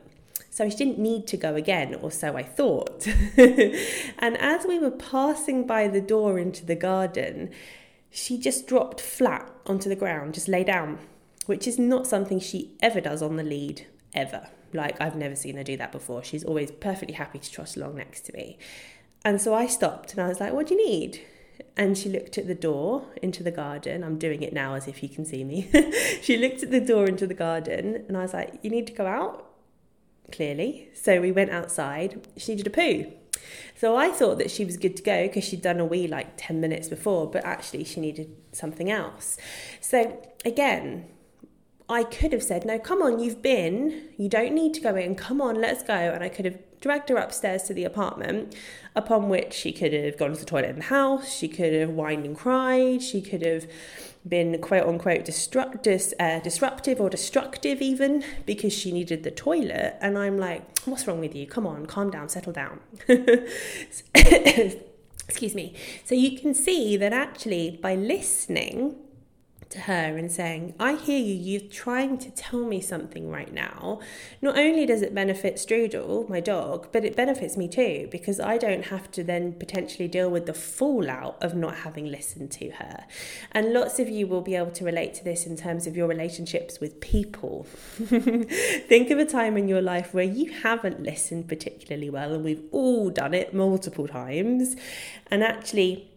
So 0.49 0.69
she 0.69 0.75
didn't 0.75 0.99
need 0.99 1.27
to 1.27 1.37
go 1.37 1.55
again, 1.55 1.95
or 1.95 2.11
so 2.11 2.35
I 2.35 2.43
thought. 2.43 3.07
and 3.37 4.37
as 4.37 4.65
we 4.65 4.79
were 4.79 4.91
passing 4.91 5.65
by 5.65 5.87
the 5.87 6.01
door 6.01 6.39
into 6.39 6.65
the 6.65 6.75
garden, 6.75 7.51
she 8.17 8.35
just 8.35 8.65
dropped 8.65 8.99
flat 8.99 9.47
onto 9.67 9.87
the 9.87 9.95
ground, 9.95 10.33
just 10.33 10.47
lay 10.47 10.63
down, 10.63 10.97
which 11.45 11.67
is 11.67 11.77
not 11.77 12.07
something 12.07 12.39
she 12.39 12.75
ever 12.81 12.99
does 12.99 13.21
on 13.21 13.35
the 13.35 13.43
lead, 13.43 13.85
ever. 14.11 14.47
Like, 14.73 14.99
I've 14.99 15.15
never 15.15 15.35
seen 15.35 15.55
her 15.55 15.63
do 15.63 15.77
that 15.77 15.91
before. 15.91 16.23
She's 16.23 16.43
always 16.43 16.71
perfectly 16.71 17.13
happy 17.13 17.37
to 17.37 17.51
trot 17.51 17.77
along 17.77 17.97
next 17.97 18.21
to 18.21 18.33
me. 18.33 18.57
And 19.23 19.39
so 19.39 19.53
I 19.53 19.67
stopped 19.67 20.13
and 20.13 20.21
I 20.21 20.27
was 20.27 20.39
like, 20.39 20.51
What 20.51 20.67
do 20.67 20.73
you 20.73 20.83
need? 20.83 21.21
And 21.75 21.95
she 21.95 22.09
looked 22.09 22.39
at 22.39 22.47
the 22.47 22.55
door 22.55 23.05
into 23.21 23.43
the 23.43 23.51
garden. 23.51 24.03
I'm 24.03 24.17
doing 24.17 24.41
it 24.41 24.51
now 24.51 24.73
as 24.73 24.87
if 24.87 25.03
you 25.03 25.09
can 25.09 25.23
see 25.23 25.43
me. 25.43 25.69
she 26.21 26.37
looked 26.37 26.63
at 26.63 26.71
the 26.71 26.81
door 26.81 27.05
into 27.05 27.27
the 27.27 27.35
garden 27.35 28.03
and 28.07 28.17
I 28.17 28.21
was 28.23 28.33
like, 28.33 28.55
You 28.63 28.71
need 28.71 28.87
to 28.87 28.93
go 28.93 29.05
out? 29.05 29.45
Clearly. 30.31 30.89
So 30.95 31.21
we 31.21 31.31
went 31.31 31.51
outside. 31.51 32.27
She 32.35 32.53
needed 32.53 32.65
a 32.67 32.71
poo. 32.71 33.11
So 33.75 33.95
I 33.95 34.09
thought 34.09 34.37
that 34.39 34.51
she 34.51 34.65
was 34.65 34.77
good 34.77 34.97
to 34.97 35.03
go 35.03 35.27
because 35.27 35.43
she'd 35.43 35.61
done 35.61 35.79
a 35.79 35.85
wee 35.85 36.07
like 36.07 36.33
10 36.37 36.59
minutes 36.59 36.87
before, 36.87 37.29
but 37.29 37.45
actually 37.45 37.83
she 37.83 37.99
needed 37.99 38.35
something 38.51 38.89
else. 38.89 39.37
So 39.81 40.21
again, 40.45 41.05
I 41.89 42.03
could 42.03 42.33
have 42.33 42.43
said, 42.43 42.65
No, 42.65 42.79
come 42.79 43.01
on, 43.01 43.19
you've 43.19 43.41
been, 43.41 44.09
you 44.17 44.27
don't 44.27 44.53
need 44.53 44.73
to 44.73 44.81
go 44.81 44.95
in, 44.95 45.15
come 45.15 45.41
on, 45.41 45.55
let's 45.61 45.83
go. 45.83 45.93
And 45.93 46.23
I 46.23 46.29
could 46.29 46.45
have 46.45 46.57
dragged 46.81 47.09
her 47.09 47.15
upstairs 47.15 47.63
to 47.63 47.73
the 47.73 47.83
apartment, 47.83 48.55
upon 48.95 49.29
which 49.29 49.53
she 49.53 49.71
could 49.71 49.93
have 49.93 50.17
gone 50.17 50.33
to 50.33 50.39
the 50.39 50.45
toilet 50.45 50.69
in 50.69 50.77
the 50.77 50.83
house, 50.83 51.33
she 51.33 51.47
could 51.47 51.73
have 51.73 51.89
whined 51.89 52.25
and 52.25 52.35
cried, 52.35 53.01
she 53.01 53.21
could 53.21 53.45
have 53.45 53.67
been 54.27 54.59
quote 54.61 54.85
unquote 54.85 55.25
destruct, 55.25 55.83
dis, 55.83 56.13
uh, 56.19 56.39
disruptive 56.39 56.99
or 56.99 57.09
destructive 57.09 57.81
even 57.81 58.23
because 58.45 58.73
she 58.73 58.91
needed 58.91 59.23
the 59.23 59.31
toilet. 59.31 59.97
And 60.01 60.17
I'm 60.17 60.37
like, 60.37 60.79
what's 60.85 61.07
wrong 61.07 61.19
with 61.19 61.35
you? 61.35 61.47
Come 61.47 61.65
on, 61.65 61.85
calm 61.85 62.09
down, 62.09 62.29
settle 62.29 62.53
down. 62.53 62.79
Excuse 64.15 65.55
me. 65.55 65.75
So 66.05 66.15
you 66.15 66.39
can 66.39 66.53
see 66.53 66.95
that 66.97 67.13
actually 67.13 67.79
by 67.81 67.95
listening, 67.95 68.95
to 69.69 69.81
her 69.81 70.17
and 70.17 70.31
saying, 70.31 70.73
I 70.79 70.95
hear 70.95 71.19
you, 71.19 71.33
you're 71.33 71.69
trying 71.69 72.17
to 72.19 72.31
tell 72.31 72.63
me 72.63 72.81
something 72.81 73.29
right 73.29 73.53
now. 73.53 73.99
Not 74.41 74.57
only 74.57 74.85
does 74.85 75.01
it 75.01 75.13
benefit 75.13 75.55
Strudel, 75.55 76.27
my 76.29 76.39
dog, 76.39 76.87
but 76.91 77.03
it 77.03 77.15
benefits 77.15 77.57
me 77.57 77.67
too 77.67 78.07
because 78.11 78.39
I 78.39 78.57
don't 78.57 78.85
have 78.85 79.11
to 79.11 79.23
then 79.23 79.53
potentially 79.53 80.07
deal 80.07 80.29
with 80.29 80.45
the 80.45 80.53
fallout 80.53 81.37
of 81.41 81.55
not 81.55 81.77
having 81.77 82.05
listened 82.05 82.51
to 82.51 82.69
her. 82.71 83.05
And 83.51 83.73
lots 83.73 83.99
of 83.99 84.09
you 84.09 84.27
will 84.27 84.41
be 84.41 84.55
able 84.55 84.71
to 84.71 84.85
relate 84.85 85.13
to 85.15 85.23
this 85.23 85.45
in 85.45 85.57
terms 85.57 85.87
of 85.87 85.95
your 85.95 86.07
relationships 86.07 86.79
with 86.79 86.99
people. 87.01 87.63
Think 87.95 89.09
of 89.09 89.19
a 89.19 89.25
time 89.25 89.57
in 89.57 89.67
your 89.67 89.81
life 89.81 90.13
where 90.13 90.23
you 90.23 90.51
haven't 90.51 91.03
listened 91.03 91.47
particularly 91.47 92.09
well, 92.09 92.33
and 92.33 92.43
we've 92.43 92.63
all 92.71 93.09
done 93.09 93.33
it 93.33 93.53
multiple 93.53 94.07
times. 94.07 94.75
And 95.29 95.43
actually, 95.43 96.11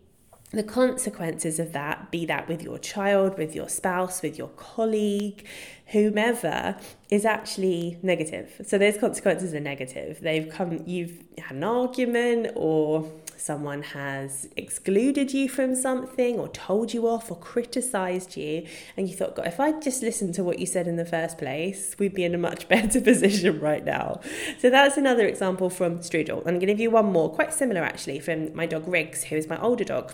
the 0.53 0.63
consequences 0.65 1.61
of 1.61 1.73
that, 1.73 2.11
be 2.11 2.27
that 2.27 2.49
with 2.49 2.63
your 2.63 2.79
child, 2.79 3.39
with 3.39 3.55
your 3.55 3.69
spouse, 3.69 4.21
with 4.21 4.37
your 4.37 4.49
colleague, 4.49 5.47
whomever, 5.87 6.77
is 7.09 7.25
actually 7.25 7.99
negative. 8.03 8.61
So 8.67 8.77
those 8.77 8.99
consequences 8.99 9.55
are 9.55 9.61
negative. 9.61 10.21
They've 10.21 10.49
come, 10.49 10.83
you've 10.87 11.23
had 11.39 11.57
an 11.57 11.63
argument, 11.63 12.49
or 12.57 13.09
someone 13.37 13.83
has 13.83 14.49
excluded 14.57 15.33
you 15.33 15.49
from 15.49 15.77
something, 15.77 16.37
or 16.41 16.49
told 16.49 16.93
you 16.93 17.07
off, 17.07 17.31
or 17.31 17.39
criticized 17.39 18.37
you, 18.37 18.67
and 18.97 19.09
you 19.09 19.15
thought, 19.15 19.37
God, 19.37 19.47
if 19.47 19.61
I 19.61 19.79
just 19.79 20.03
listened 20.03 20.35
to 20.35 20.43
what 20.43 20.59
you 20.59 20.67
said 20.67 20.89
in 20.89 20.97
the 20.97 21.05
first 21.05 21.39
place, 21.39 21.95
we'd 21.97 22.15
be 22.15 22.25
in 22.25 22.35
a 22.35 22.39
much 22.39 22.69
better 22.69 23.01
position 23.01 23.61
right 23.61 23.85
now. 23.85 24.21
So 24.59 24.69
that's 24.69 24.97
another 24.97 25.29
example 25.29 25.71
from 25.71 26.01
Strudel. 26.01 26.39
I'm 26.39 26.59
going 26.59 26.61
to 26.61 26.67
give 26.67 26.81
you 26.81 26.91
one 26.91 27.07
more, 27.07 27.33
quite 27.33 27.55
similar 27.55 27.83
actually, 27.85 28.19
from 28.19 28.53
my 28.53 28.67
dog 28.67 28.89
Riggs, 28.89 29.23
who 29.23 29.37
is 29.37 29.49
my 29.49 29.61
older 29.61 29.85
dog 29.85 30.13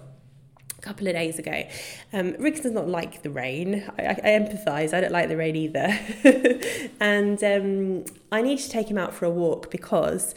couple 0.80 1.06
of 1.08 1.14
days 1.14 1.38
ago. 1.38 1.64
Um, 2.12 2.34
Riggs 2.38 2.60
does 2.60 2.72
not 2.72 2.88
like 2.88 3.22
the 3.22 3.30
rain. 3.30 3.90
I, 3.98 4.02
I, 4.02 4.10
I 4.10 4.28
empathise. 4.38 4.94
I 4.94 5.00
don't 5.00 5.12
like 5.12 5.28
the 5.28 5.36
rain 5.36 5.56
either. 5.56 5.98
and 7.00 7.42
um, 7.42 8.04
I 8.30 8.42
need 8.42 8.58
to 8.60 8.68
take 8.68 8.88
him 8.88 8.98
out 8.98 9.14
for 9.14 9.24
a 9.24 9.30
walk 9.30 9.70
because 9.70 10.34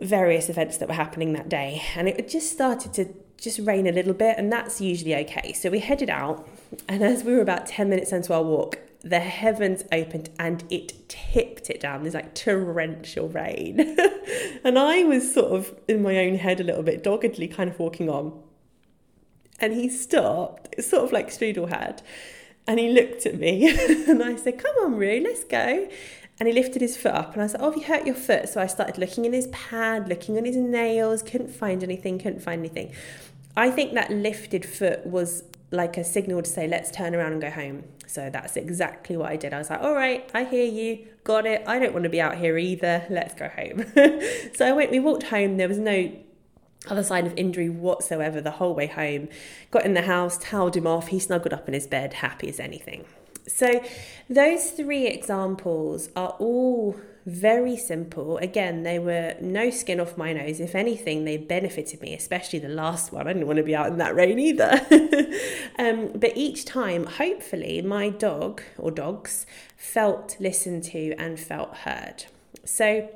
various 0.00 0.48
events 0.48 0.78
that 0.78 0.88
were 0.88 0.94
happening 0.94 1.34
that 1.34 1.48
day, 1.48 1.82
and 1.94 2.08
it 2.08 2.28
just 2.28 2.50
started 2.50 2.94
to 2.94 3.08
just 3.36 3.58
rain 3.60 3.86
a 3.86 3.92
little 3.92 4.14
bit, 4.14 4.36
and 4.38 4.52
that's 4.52 4.80
usually 4.80 5.14
okay. 5.14 5.52
So 5.52 5.70
we 5.70 5.80
headed 5.80 6.10
out, 6.10 6.48
and 6.88 7.02
as 7.02 7.24
we 7.24 7.34
were 7.34 7.42
about 7.42 7.66
ten 7.66 7.90
minutes 7.90 8.12
into 8.12 8.32
our 8.32 8.42
walk, 8.42 8.78
the 9.02 9.20
heavens 9.20 9.82
opened 9.92 10.28
and 10.38 10.64
it 10.70 11.08
tipped 11.08 11.70
it 11.70 11.80
down. 11.80 12.02
There's 12.02 12.14
like 12.14 12.34
torrential 12.34 13.28
rain. 13.28 13.80
and 14.64 14.78
I 14.78 15.04
was 15.04 15.32
sort 15.32 15.52
of 15.52 15.74
in 15.88 16.02
my 16.02 16.18
own 16.18 16.34
head 16.34 16.60
a 16.60 16.64
little 16.64 16.82
bit, 16.82 17.02
doggedly 17.02 17.48
kind 17.48 17.70
of 17.70 17.78
walking 17.78 18.10
on. 18.10 18.38
And 19.60 19.74
he 19.74 19.88
stopped, 19.88 20.82
sort 20.82 21.04
of 21.04 21.12
like 21.12 21.28
Strudel 21.28 21.68
had. 21.68 22.02
And 22.66 22.78
he 22.78 22.88
looked 22.88 23.26
at 23.26 23.38
me 23.38 23.68
and 24.08 24.22
I 24.22 24.36
said, 24.36 24.58
Come 24.58 24.74
on, 24.82 24.96
Rue, 24.96 25.20
let's 25.24 25.44
go. 25.44 25.88
And 26.38 26.48
he 26.48 26.54
lifted 26.54 26.80
his 26.80 26.96
foot 26.96 27.12
up 27.12 27.34
and 27.34 27.42
I 27.42 27.46
said, 27.48 27.60
Oh, 27.60 27.70
have 27.70 27.76
you 27.76 27.84
hurt 27.84 28.06
your 28.06 28.14
foot? 28.14 28.48
So 28.48 28.60
I 28.60 28.66
started 28.66 28.96
looking 28.96 29.24
in 29.24 29.32
his 29.32 29.48
pad, 29.48 30.08
looking 30.08 30.38
on 30.38 30.44
his 30.44 30.56
nails, 30.56 31.22
couldn't 31.22 31.50
find 31.50 31.82
anything, 31.82 32.18
couldn't 32.18 32.40
find 32.40 32.60
anything. 32.60 32.94
I 33.56 33.70
think 33.70 33.94
that 33.94 34.10
lifted 34.10 34.64
foot 34.64 35.04
was 35.04 35.44
like 35.70 35.96
a 35.96 36.04
signal 36.04 36.42
to 36.42 36.48
say, 36.48 36.66
Let's 36.66 36.90
turn 36.90 37.14
around 37.14 37.32
and 37.32 37.42
go 37.42 37.50
home. 37.50 37.84
So 38.06 38.30
that's 38.30 38.56
exactly 38.56 39.16
what 39.16 39.30
I 39.30 39.36
did. 39.36 39.52
I 39.52 39.58
was 39.58 39.68
like, 39.68 39.82
All 39.82 39.94
right, 39.94 40.28
I 40.32 40.44
hear 40.44 40.64
you, 40.64 41.06
got 41.24 41.44
it. 41.46 41.62
I 41.66 41.78
don't 41.78 41.92
want 41.92 42.04
to 42.04 42.10
be 42.10 42.20
out 42.20 42.38
here 42.38 42.56
either. 42.56 43.04
Let's 43.10 43.34
go 43.34 43.48
home. 43.48 43.84
so 44.54 44.66
I 44.66 44.72
went, 44.72 44.90
we 44.90 45.00
walked 45.00 45.24
home. 45.24 45.56
There 45.56 45.68
was 45.68 45.78
no 45.78 46.10
other 46.88 47.02
sign 47.02 47.26
of 47.26 47.34
injury 47.36 47.68
whatsoever 47.68 48.40
the 48.40 48.52
whole 48.52 48.74
way 48.74 48.86
home. 48.86 49.28
Got 49.70 49.84
in 49.84 49.94
the 49.94 50.02
house, 50.02 50.38
toweled 50.38 50.76
him 50.76 50.86
off, 50.86 51.08
he 51.08 51.18
snuggled 51.18 51.52
up 51.52 51.68
in 51.68 51.74
his 51.74 51.86
bed, 51.86 52.14
happy 52.14 52.48
as 52.48 52.58
anything. 52.58 53.04
So, 53.46 53.82
those 54.28 54.70
three 54.70 55.06
examples 55.06 56.08
are 56.14 56.36
all 56.38 56.96
very 57.26 57.76
simple. 57.76 58.38
Again, 58.38 58.82
they 58.82 58.98
were 58.98 59.36
no 59.40 59.70
skin 59.70 60.00
off 60.00 60.16
my 60.16 60.32
nose. 60.32 60.60
If 60.60 60.74
anything, 60.74 61.24
they 61.24 61.36
benefited 61.36 62.00
me, 62.00 62.14
especially 62.14 62.58
the 62.58 62.68
last 62.68 63.12
one. 63.12 63.26
I 63.26 63.32
didn't 63.32 63.46
want 63.46 63.58
to 63.58 63.62
be 63.62 63.74
out 63.74 63.88
in 63.88 63.98
that 63.98 64.14
rain 64.14 64.38
either. 64.38 64.80
um, 65.78 66.12
but 66.14 66.32
each 66.36 66.64
time, 66.64 67.06
hopefully, 67.06 67.82
my 67.82 68.08
dog 68.08 68.62
or 68.78 68.90
dogs 68.90 69.46
felt 69.76 70.36
listened 70.40 70.84
to 70.84 71.14
and 71.14 71.38
felt 71.38 71.78
heard. 71.78 72.24
So, 72.64 73.10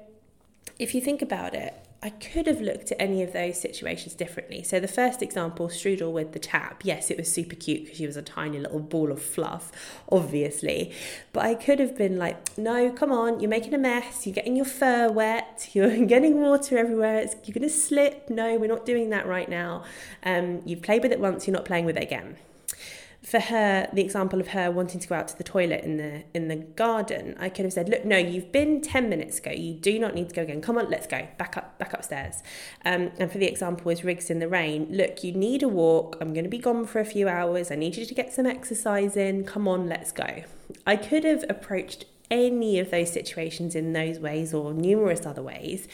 if 0.79 0.95
you 0.95 1.01
think 1.01 1.23
about 1.23 1.55
it, 1.55 1.75
I 2.05 2.11
could 2.11 2.47
have 2.47 2.61
looked 2.61 2.93
at 2.93 3.01
any 3.01 3.23
of 3.23 3.33
those 3.33 3.59
situations 3.59 4.15
differently. 4.15 4.63
So 4.63 4.79
the 4.79 4.87
first 4.87 5.23
example, 5.23 5.69
Strudel 5.69 6.13
with 6.13 6.33
the 6.33 6.39
tap, 6.39 6.83
yes, 6.85 7.11
it 7.11 7.17
was 7.17 7.33
super 7.33 7.57
cute 7.57 7.85
because 7.85 7.97
she 7.97 8.07
was 8.07 8.19
a 8.19 8.23
tiny 8.23 8.59
little 8.59 8.81
ball 8.81 9.11
of 9.11 9.23
fluff, 9.23 9.73
obviously. 10.13 10.93
But 11.33 11.47
I 11.47 11.55
could 11.55 11.79
have 11.79 11.97
been 11.97 12.19
like, 12.19 12.59
no, 12.59 12.91
come 12.91 13.11
on, 13.11 13.41
you're 13.41 13.49
making 13.49 13.73
a 13.73 13.79
mess, 13.79 14.27
you're 14.27 14.35
getting 14.35 14.55
your 14.55 14.67
fur 14.67 15.11
wet, 15.11 15.71
you're 15.73 16.05
getting 16.05 16.43
water 16.43 16.77
everywhere, 16.77 17.21
it's, 17.21 17.37
you're 17.47 17.55
going 17.55 17.63
to 17.67 17.75
slip. 17.75 18.29
No, 18.29 18.59
we're 18.59 18.69
not 18.69 18.85
doing 18.85 19.09
that 19.09 19.27
right 19.27 19.49
now. 19.49 19.85
Um, 20.25 20.61
you've 20.67 20.83
played 20.83 21.03
with 21.03 21.11
it 21.11 21.21
once, 21.21 21.47
you're 21.47 21.57
not 21.57 21.65
playing 21.65 21.87
with 21.87 21.97
it 21.97 22.03
again. 22.03 22.37
For 23.25 23.41
her, 23.41 23.89
the 23.91 24.03
example 24.03 24.39
of 24.39 24.49
her 24.49 24.71
wanting 24.71 25.01
to 25.01 25.09
go 25.09 25.15
out 25.15 25.29
to 25.29 25.39
the 25.39 25.45
toilet 25.45 25.83
in 25.83 25.97
the 25.97 26.25
in 26.35 26.49
the 26.49 26.57
garden, 26.57 27.35
I 27.41 27.49
could 27.49 27.65
have 27.65 27.73
said, 27.73 27.89
"Look, 27.89 28.05
no, 28.05 28.19
you've 28.19 28.53
been 28.53 28.83
ten 28.83 29.09
minutes 29.09 29.39
ago. 29.39 29.51
You 29.51 29.73
do 29.73 29.99
not 29.99 30.15
need 30.15 30.29
to 30.29 30.35
go 30.35 30.43
again. 30.43 30.61
Come 30.61 30.77
on, 30.77 30.91
let's 30.91 31.07
go 31.07 31.27
back 31.39 31.57
up, 31.57 31.79
back 31.79 31.95
upstairs." 31.95 32.43
Um, 32.85 33.13
and 33.19 33.33
for 33.33 33.39
the 33.39 33.47
example 33.47 33.87
was 33.87 34.05
Riggs 34.05 34.29
in 34.29 34.41
the 34.41 34.49
rain. 34.49 34.89
Look, 34.91 35.25
you 35.25 35.33
need 35.33 35.63
a 35.63 35.69
walk. 35.69 36.19
I'm 36.21 36.35
going 36.35 36.45
to 36.45 36.51
be 36.51 36.59
gone 36.59 36.85
for 36.85 37.01
a 37.01 37.05
few 37.05 37.27
hours. 37.27 37.71
I 37.71 37.77
need 37.77 37.97
you 37.97 38.05
to 38.05 38.15
get 38.15 38.31
some 38.33 38.45
exercise 38.45 39.17
in. 39.17 39.45
Come 39.45 39.67
on, 39.67 39.89
let's 39.89 40.13
go. 40.13 40.43
I 40.87 40.97
could 40.97 41.25
have 41.25 41.45
approached 41.49 42.05
any 42.31 42.79
of 42.79 42.91
those 42.91 43.11
situations 43.13 43.75
in 43.75 43.93
those 43.95 44.19
ways 44.19 44.53
or 44.53 44.73
numerous 44.75 45.25
other 45.25 45.43
ways 45.43 45.89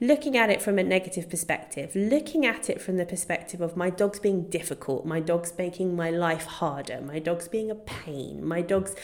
looking 0.00 0.36
at 0.36 0.50
it 0.50 0.62
from 0.62 0.78
a 0.78 0.82
negative 0.82 1.28
perspective, 1.28 1.94
looking 1.94 2.46
at 2.46 2.70
it 2.70 2.80
from 2.80 2.96
the 2.96 3.06
perspective 3.06 3.60
of 3.60 3.76
my 3.76 3.90
dog's 3.90 4.20
being 4.20 4.44
difficult, 4.44 5.04
my 5.04 5.20
dog's 5.20 5.52
making 5.58 5.96
my 5.96 6.10
life 6.10 6.44
harder, 6.44 7.00
my 7.00 7.18
dog's 7.18 7.48
being 7.48 7.70
a 7.70 7.74
pain, 7.74 8.44
my 8.44 8.60
dog's 8.60 8.94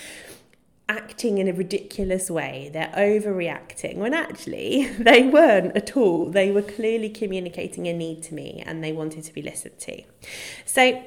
acting 0.88 1.38
in 1.38 1.48
a 1.48 1.52
ridiculous 1.52 2.30
way, 2.30 2.70
they're 2.72 2.92
overreacting, 2.96 3.96
when 3.96 4.14
actually 4.14 4.86
they 4.98 5.22
weren't 5.22 5.76
at 5.76 5.96
all. 5.96 6.30
They 6.30 6.50
were 6.50 6.62
clearly 6.62 7.08
communicating 7.08 7.88
a 7.88 7.92
need 7.92 8.22
to 8.24 8.34
me 8.34 8.62
and 8.64 8.84
they 8.84 8.92
wanted 8.92 9.24
to 9.24 9.32
be 9.32 9.42
listened 9.42 9.78
to. 9.80 10.02
So, 10.64 11.02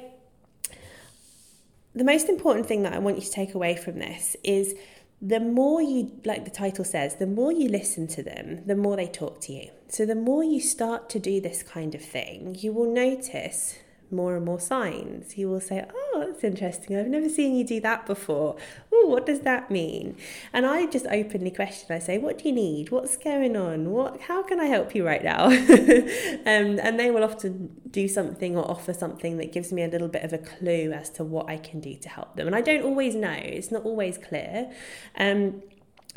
the 1.94 2.04
most 2.04 2.28
important 2.28 2.66
thing 2.66 2.82
that 2.82 2.92
I 2.92 2.98
want 2.98 3.16
you 3.16 3.22
to 3.22 3.30
take 3.30 3.54
away 3.54 3.74
from 3.74 3.98
this 3.98 4.36
is 4.44 4.74
the 5.20 5.40
more 5.40 5.82
you, 5.82 6.12
like 6.24 6.44
the 6.44 6.50
title 6.50 6.84
says, 6.84 7.16
the 7.16 7.26
more 7.26 7.52
you 7.52 7.68
listen 7.68 8.06
to 8.08 8.22
them, 8.22 8.62
the 8.66 8.76
more 8.76 8.96
they 8.96 9.08
talk 9.08 9.40
to 9.42 9.52
you. 9.52 9.70
So, 9.88 10.06
the 10.06 10.14
more 10.14 10.44
you 10.44 10.60
start 10.60 11.08
to 11.10 11.18
do 11.18 11.40
this 11.40 11.62
kind 11.62 11.94
of 11.94 12.02
thing, 12.02 12.56
you 12.58 12.72
will 12.72 12.92
notice 12.92 13.76
more 14.10 14.36
and 14.36 14.44
more 14.44 14.60
signs. 14.60 15.36
You 15.36 15.48
will 15.48 15.60
say, 15.60 15.84
Oh, 15.92 16.24
that's 16.26 16.44
interesting. 16.44 16.96
I've 16.96 17.06
never 17.06 17.28
seen 17.28 17.54
you 17.54 17.64
do 17.64 17.80
that 17.80 18.06
before. 18.06 18.56
Oh, 18.92 19.06
what 19.06 19.26
does 19.26 19.40
that 19.40 19.70
mean? 19.70 20.16
And 20.52 20.66
I 20.66 20.86
just 20.86 21.06
openly 21.06 21.50
question. 21.50 21.94
I 21.94 21.98
say, 21.98 22.18
What 22.18 22.38
do 22.38 22.48
you 22.48 22.54
need? 22.54 22.90
What's 22.90 23.16
going 23.16 23.56
on? 23.56 23.90
What 23.90 24.20
how 24.22 24.42
can 24.42 24.60
I 24.60 24.66
help 24.66 24.94
you 24.94 25.06
right 25.06 25.22
now? 25.22 25.46
um, 25.46 26.78
and 26.80 26.98
they 26.98 27.10
will 27.10 27.24
often 27.24 27.80
do 27.90 28.08
something 28.08 28.56
or 28.56 28.70
offer 28.70 28.92
something 28.92 29.38
that 29.38 29.52
gives 29.52 29.72
me 29.72 29.82
a 29.82 29.88
little 29.88 30.08
bit 30.08 30.22
of 30.22 30.32
a 30.32 30.38
clue 30.38 30.92
as 30.92 31.10
to 31.10 31.24
what 31.24 31.48
I 31.48 31.56
can 31.58 31.80
do 31.80 31.94
to 31.96 32.08
help 32.08 32.36
them. 32.36 32.46
And 32.46 32.56
I 32.56 32.60
don't 32.60 32.82
always 32.82 33.14
know, 33.14 33.32
it's 33.32 33.70
not 33.70 33.84
always 33.84 34.18
clear. 34.18 34.70
Um, 35.16 35.62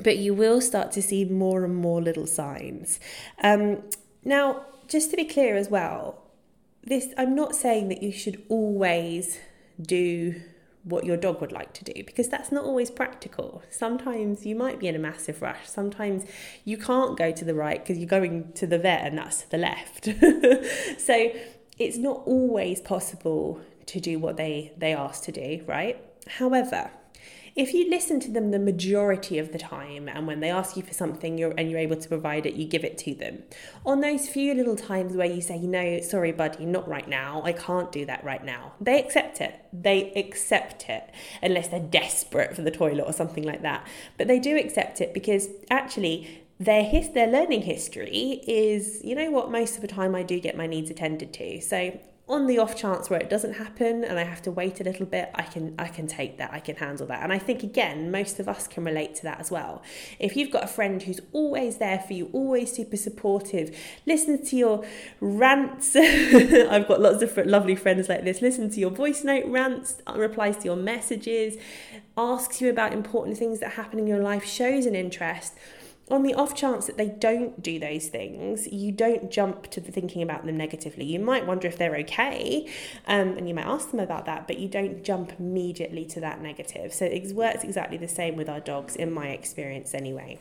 but 0.03 0.17
you 0.17 0.33
will 0.33 0.61
start 0.61 0.91
to 0.93 1.01
see 1.01 1.25
more 1.25 1.63
and 1.63 1.75
more 1.75 2.01
little 2.01 2.25
signs. 2.25 2.99
Um, 3.43 3.83
now, 4.23 4.65
just 4.87 5.09
to 5.11 5.17
be 5.17 5.25
clear 5.25 5.55
as 5.55 5.69
well, 5.69 6.20
this 6.83 7.07
I'm 7.17 7.35
not 7.35 7.55
saying 7.55 7.89
that 7.89 8.01
you 8.01 8.11
should 8.11 8.43
always 8.49 9.39
do 9.81 10.41
what 10.83 11.05
your 11.05 11.17
dog 11.17 11.41
would 11.41 11.51
like 11.51 11.73
to 11.73 11.83
do 11.83 11.93
because 12.03 12.27
that's 12.27 12.51
not 12.51 12.63
always 12.65 12.89
practical. 12.89 13.61
Sometimes 13.69 14.45
you 14.45 14.55
might 14.55 14.79
be 14.79 14.87
in 14.87 14.95
a 14.95 14.99
massive 14.99 15.41
rush. 15.41 15.67
Sometimes 15.67 16.25
you 16.65 16.77
can't 16.77 17.17
go 17.17 17.31
to 17.31 17.45
the 17.45 17.53
right 17.53 17.79
because 17.79 17.99
you're 17.99 18.07
going 18.07 18.51
to 18.53 18.65
the 18.65 18.79
vet 18.79 19.05
and 19.05 19.17
that's 19.17 19.43
to 19.43 19.51
the 19.51 19.57
left. 19.57 20.05
so 20.99 21.31
it's 21.77 21.97
not 21.97 22.23
always 22.25 22.81
possible 22.81 23.61
to 23.87 23.99
do 23.99 24.17
what 24.17 24.37
they 24.37 24.73
they 24.77 24.93
ask 24.93 25.23
to 25.23 25.31
do, 25.31 25.63
right? 25.67 26.03
However, 26.27 26.91
if 27.55 27.73
you 27.73 27.89
listen 27.89 28.19
to 28.21 28.31
them 28.31 28.51
the 28.51 28.59
majority 28.59 29.37
of 29.37 29.51
the 29.51 29.57
time 29.57 30.07
and 30.07 30.27
when 30.27 30.39
they 30.39 30.49
ask 30.49 30.77
you 30.77 30.83
for 30.83 30.93
something 30.93 31.37
you're, 31.37 31.53
and 31.57 31.69
you're 31.69 31.79
able 31.79 31.95
to 31.95 32.07
provide 32.07 32.45
it, 32.45 32.53
you 32.53 32.65
give 32.65 32.83
it 32.83 32.97
to 32.99 33.13
them. 33.13 33.43
On 33.85 34.01
those 34.01 34.29
few 34.29 34.53
little 34.53 34.75
times 34.75 35.15
where 35.15 35.27
you 35.27 35.41
say, 35.41 35.59
no, 35.59 35.99
sorry, 36.01 36.31
buddy, 36.31 36.65
not 36.65 36.87
right 36.87 37.07
now, 37.07 37.41
I 37.43 37.53
can't 37.53 37.91
do 37.91 38.05
that 38.05 38.23
right 38.23 38.43
now, 38.43 38.73
they 38.79 38.99
accept 38.99 39.41
it. 39.41 39.59
They 39.73 40.11
accept 40.13 40.89
it 40.89 41.09
unless 41.41 41.67
they're 41.67 41.79
desperate 41.79 42.55
for 42.55 42.61
the 42.61 42.71
toilet 42.71 43.03
or 43.05 43.13
something 43.13 43.43
like 43.43 43.61
that. 43.61 43.87
But 44.17 44.27
they 44.27 44.39
do 44.39 44.57
accept 44.57 45.01
it 45.01 45.13
because 45.13 45.49
actually 45.69 46.41
their 46.59 46.83
his 46.83 47.09
their 47.09 47.25
learning 47.25 47.63
history 47.63 48.39
is 48.47 49.01
you 49.03 49.15
know 49.15 49.31
what 49.31 49.49
most 49.49 49.75
of 49.75 49.81
the 49.81 49.87
time 49.87 50.13
I 50.13 50.21
do 50.21 50.39
get 50.39 50.55
my 50.55 50.67
needs 50.67 50.91
attended 50.91 51.33
to 51.33 51.59
so 51.59 51.97
on 52.31 52.47
the 52.47 52.57
off 52.57 52.77
chance 52.77 53.09
where 53.09 53.19
it 53.19 53.29
doesn't 53.29 53.55
happen 53.55 54.05
and 54.05 54.17
I 54.17 54.23
have 54.23 54.41
to 54.43 54.51
wait 54.51 54.79
a 54.79 54.85
little 54.85 55.05
bit, 55.05 55.29
I 55.35 55.41
can 55.41 55.75
I 55.77 55.89
can 55.89 56.07
take 56.07 56.37
that. 56.37 56.53
I 56.53 56.61
can 56.61 56.77
handle 56.77 57.05
that. 57.07 57.23
And 57.23 57.33
I 57.33 57.37
think 57.37 57.61
again, 57.61 58.09
most 58.09 58.39
of 58.39 58.47
us 58.47 58.67
can 58.67 58.85
relate 58.85 59.15
to 59.15 59.23
that 59.23 59.41
as 59.41 59.51
well. 59.51 59.83
If 60.17 60.37
you've 60.37 60.49
got 60.49 60.63
a 60.63 60.67
friend 60.67 61.03
who's 61.03 61.19
always 61.33 61.77
there 61.77 61.99
for 61.99 62.13
you, 62.13 62.29
always 62.31 62.71
super 62.71 62.95
supportive, 62.95 63.77
listens 64.05 64.49
to 64.51 64.55
your 64.55 64.85
rants. 65.19 65.93
I've 65.95 66.87
got 66.87 67.01
lots 67.01 67.21
of 67.21 67.35
lovely 67.45 67.75
friends 67.75 68.07
like 68.07 68.23
this. 68.23 68.41
Listen 68.41 68.69
to 68.69 68.79
your 68.79 68.91
voice 68.91 69.25
note 69.25 69.45
rants, 69.45 70.01
uh, 70.07 70.13
replies 70.15 70.57
to 70.57 70.63
your 70.63 70.77
messages, 70.77 71.57
asks 72.15 72.61
you 72.61 72.69
about 72.69 72.93
important 72.93 73.37
things 73.37 73.59
that 73.59 73.73
happen 73.73 73.99
in 73.99 74.07
your 74.07 74.21
life, 74.21 74.45
shows 74.45 74.85
an 74.85 74.95
interest 74.95 75.53
on 76.11 76.23
the 76.23 76.33
off 76.33 76.53
chance 76.53 76.85
that 76.87 76.97
they 76.97 77.07
don't 77.07 77.61
do 77.61 77.79
those 77.79 78.07
things, 78.07 78.67
you 78.67 78.91
don't 78.91 79.31
jump 79.31 79.69
to 79.71 79.81
thinking 79.81 80.21
about 80.21 80.45
them 80.45 80.57
negatively. 80.57 81.05
You 81.05 81.19
might 81.19 81.47
wonder 81.47 81.67
if 81.67 81.77
they're 81.77 81.95
okay, 81.97 82.69
um, 83.07 83.37
and 83.37 83.47
you 83.47 83.55
might 83.55 83.65
ask 83.65 83.91
them 83.91 83.99
about 83.99 84.25
that, 84.25 84.47
but 84.47 84.59
you 84.59 84.67
don't 84.67 85.03
jump 85.03 85.33
immediately 85.39 86.05
to 86.05 86.19
that 86.19 86.41
negative. 86.41 86.93
So 86.93 87.05
it 87.05 87.33
works 87.33 87.63
exactly 87.63 87.97
the 87.97 88.07
same 88.07 88.35
with 88.35 88.49
our 88.49 88.59
dogs, 88.59 88.95
in 88.95 89.11
my 89.11 89.29
experience, 89.29 89.93
anyway. 89.93 90.39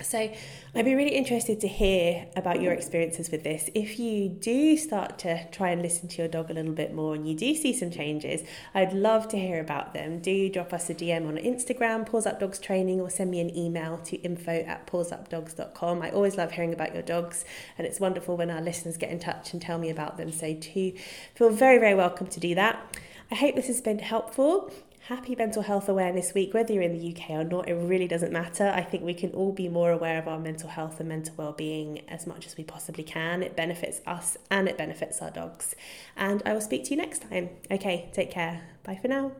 So, 0.00 0.30
I'd 0.74 0.84
be 0.84 0.94
really 0.94 1.14
interested 1.14 1.60
to 1.60 1.68
hear 1.68 2.26
about 2.36 2.60
your 2.60 2.72
experiences 2.72 3.30
with 3.30 3.44
this. 3.44 3.70
If 3.74 3.98
you 3.98 4.28
do 4.28 4.76
start 4.76 5.18
to 5.20 5.48
try 5.50 5.70
and 5.70 5.82
listen 5.82 6.08
to 6.08 6.18
your 6.18 6.28
dog 6.28 6.50
a 6.50 6.52
little 6.52 6.72
bit 6.72 6.92
more 6.92 7.14
and 7.14 7.28
you 7.28 7.36
do 7.36 7.54
see 7.54 7.72
some 7.72 7.90
changes, 7.90 8.42
I'd 8.74 8.92
love 8.92 9.28
to 9.28 9.38
hear 9.38 9.60
about 9.60 9.94
them. 9.94 10.18
Do 10.18 10.48
drop 10.48 10.72
us 10.72 10.90
a 10.90 10.94
DM 10.94 11.28
on 11.28 11.36
Instagram, 11.36 12.06
Paws 12.06 12.26
Up 12.26 12.40
Dogs 12.40 12.58
Training, 12.58 13.00
or 13.00 13.08
send 13.08 13.30
me 13.30 13.40
an 13.40 13.56
email 13.56 13.98
to 13.98 14.16
info 14.16 14.52
at 14.52 14.86
pawsupdogs.com. 14.86 16.02
I 16.02 16.10
always 16.10 16.36
love 16.36 16.52
hearing 16.52 16.72
about 16.72 16.92
your 16.92 17.02
dogs, 17.02 17.44
and 17.78 17.86
it's 17.86 18.00
wonderful 18.00 18.36
when 18.36 18.50
our 18.50 18.60
listeners 18.60 18.96
get 18.96 19.10
in 19.10 19.20
touch 19.20 19.52
and 19.52 19.62
tell 19.62 19.78
me 19.78 19.90
about 19.90 20.16
them. 20.16 20.32
So, 20.32 20.54
do 20.54 20.92
feel 21.34 21.50
very, 21.50 21.78
very 21.78 21.94
welcome 21.94 22.26
to 22.26 22.40
do 22.40 22.54
that. 22.56 22.98
I 23.30 23.36
hope 23.36 23.54
this 23.54 23.68
has 23.68 23.80
been 23.80 24.00
helpful. 24.00 24.72
Happy 25.08 25.36
Mental 25.36 25.60
Health 25.60 25.90
Awareness 25.90 26.32
Week, 26.32 26.54
whether 26.54 26.72
you're 26.72 26.82
in 26.82 26.98
the 26.98 27.14
UK 27.14 27.28
or 27.32 27.44
not, 27.44 27.68
it 27.68 27.74
really 27.74 28.08
doesn't 28.08 28.32
matter. 28.32 28.72
I 28.74 28.80
think 28.80 29.04
we 29.04 29.12
can 29.12 29.32
all 29.32 29.52
be 29.52 29.68
more 29.68 29.90
aware 29.90 30.18
of 30.18 30.26
our 30.26 30.38
mental 30.38 30.70
health 30.70 30.98
and 30.98 31.10
mental 31.10 31.34
well-being 31.36 32.00
as 32.08 32.26
much 32.26 32.46
as 32.46 32.56
we 32.56 32.64
possibly 32.64 33.04
can. 33.04 33.42
It 33.42 33.54
benefits 33.54 34.00
us 34.06 34.38
and 34.50 34.66
it 34.66 34.78
benefits 34.78 35.20
our 35.20 35.30
dogs. 35.30 35.74
And 36.16 36.42
I 36.46 36.54
will 36.54 36.62
speak 36.62 36.84
to 36.84 36.90
you 36.92 36.96
next 36.96 37.18
time. 37.28 37.50
Okay, 37.70 38.08
take 38.14 38.30
care. 38.30 38.62
Bye 38.82 38.98
for 39.02 39.08
now. 39.08 39.32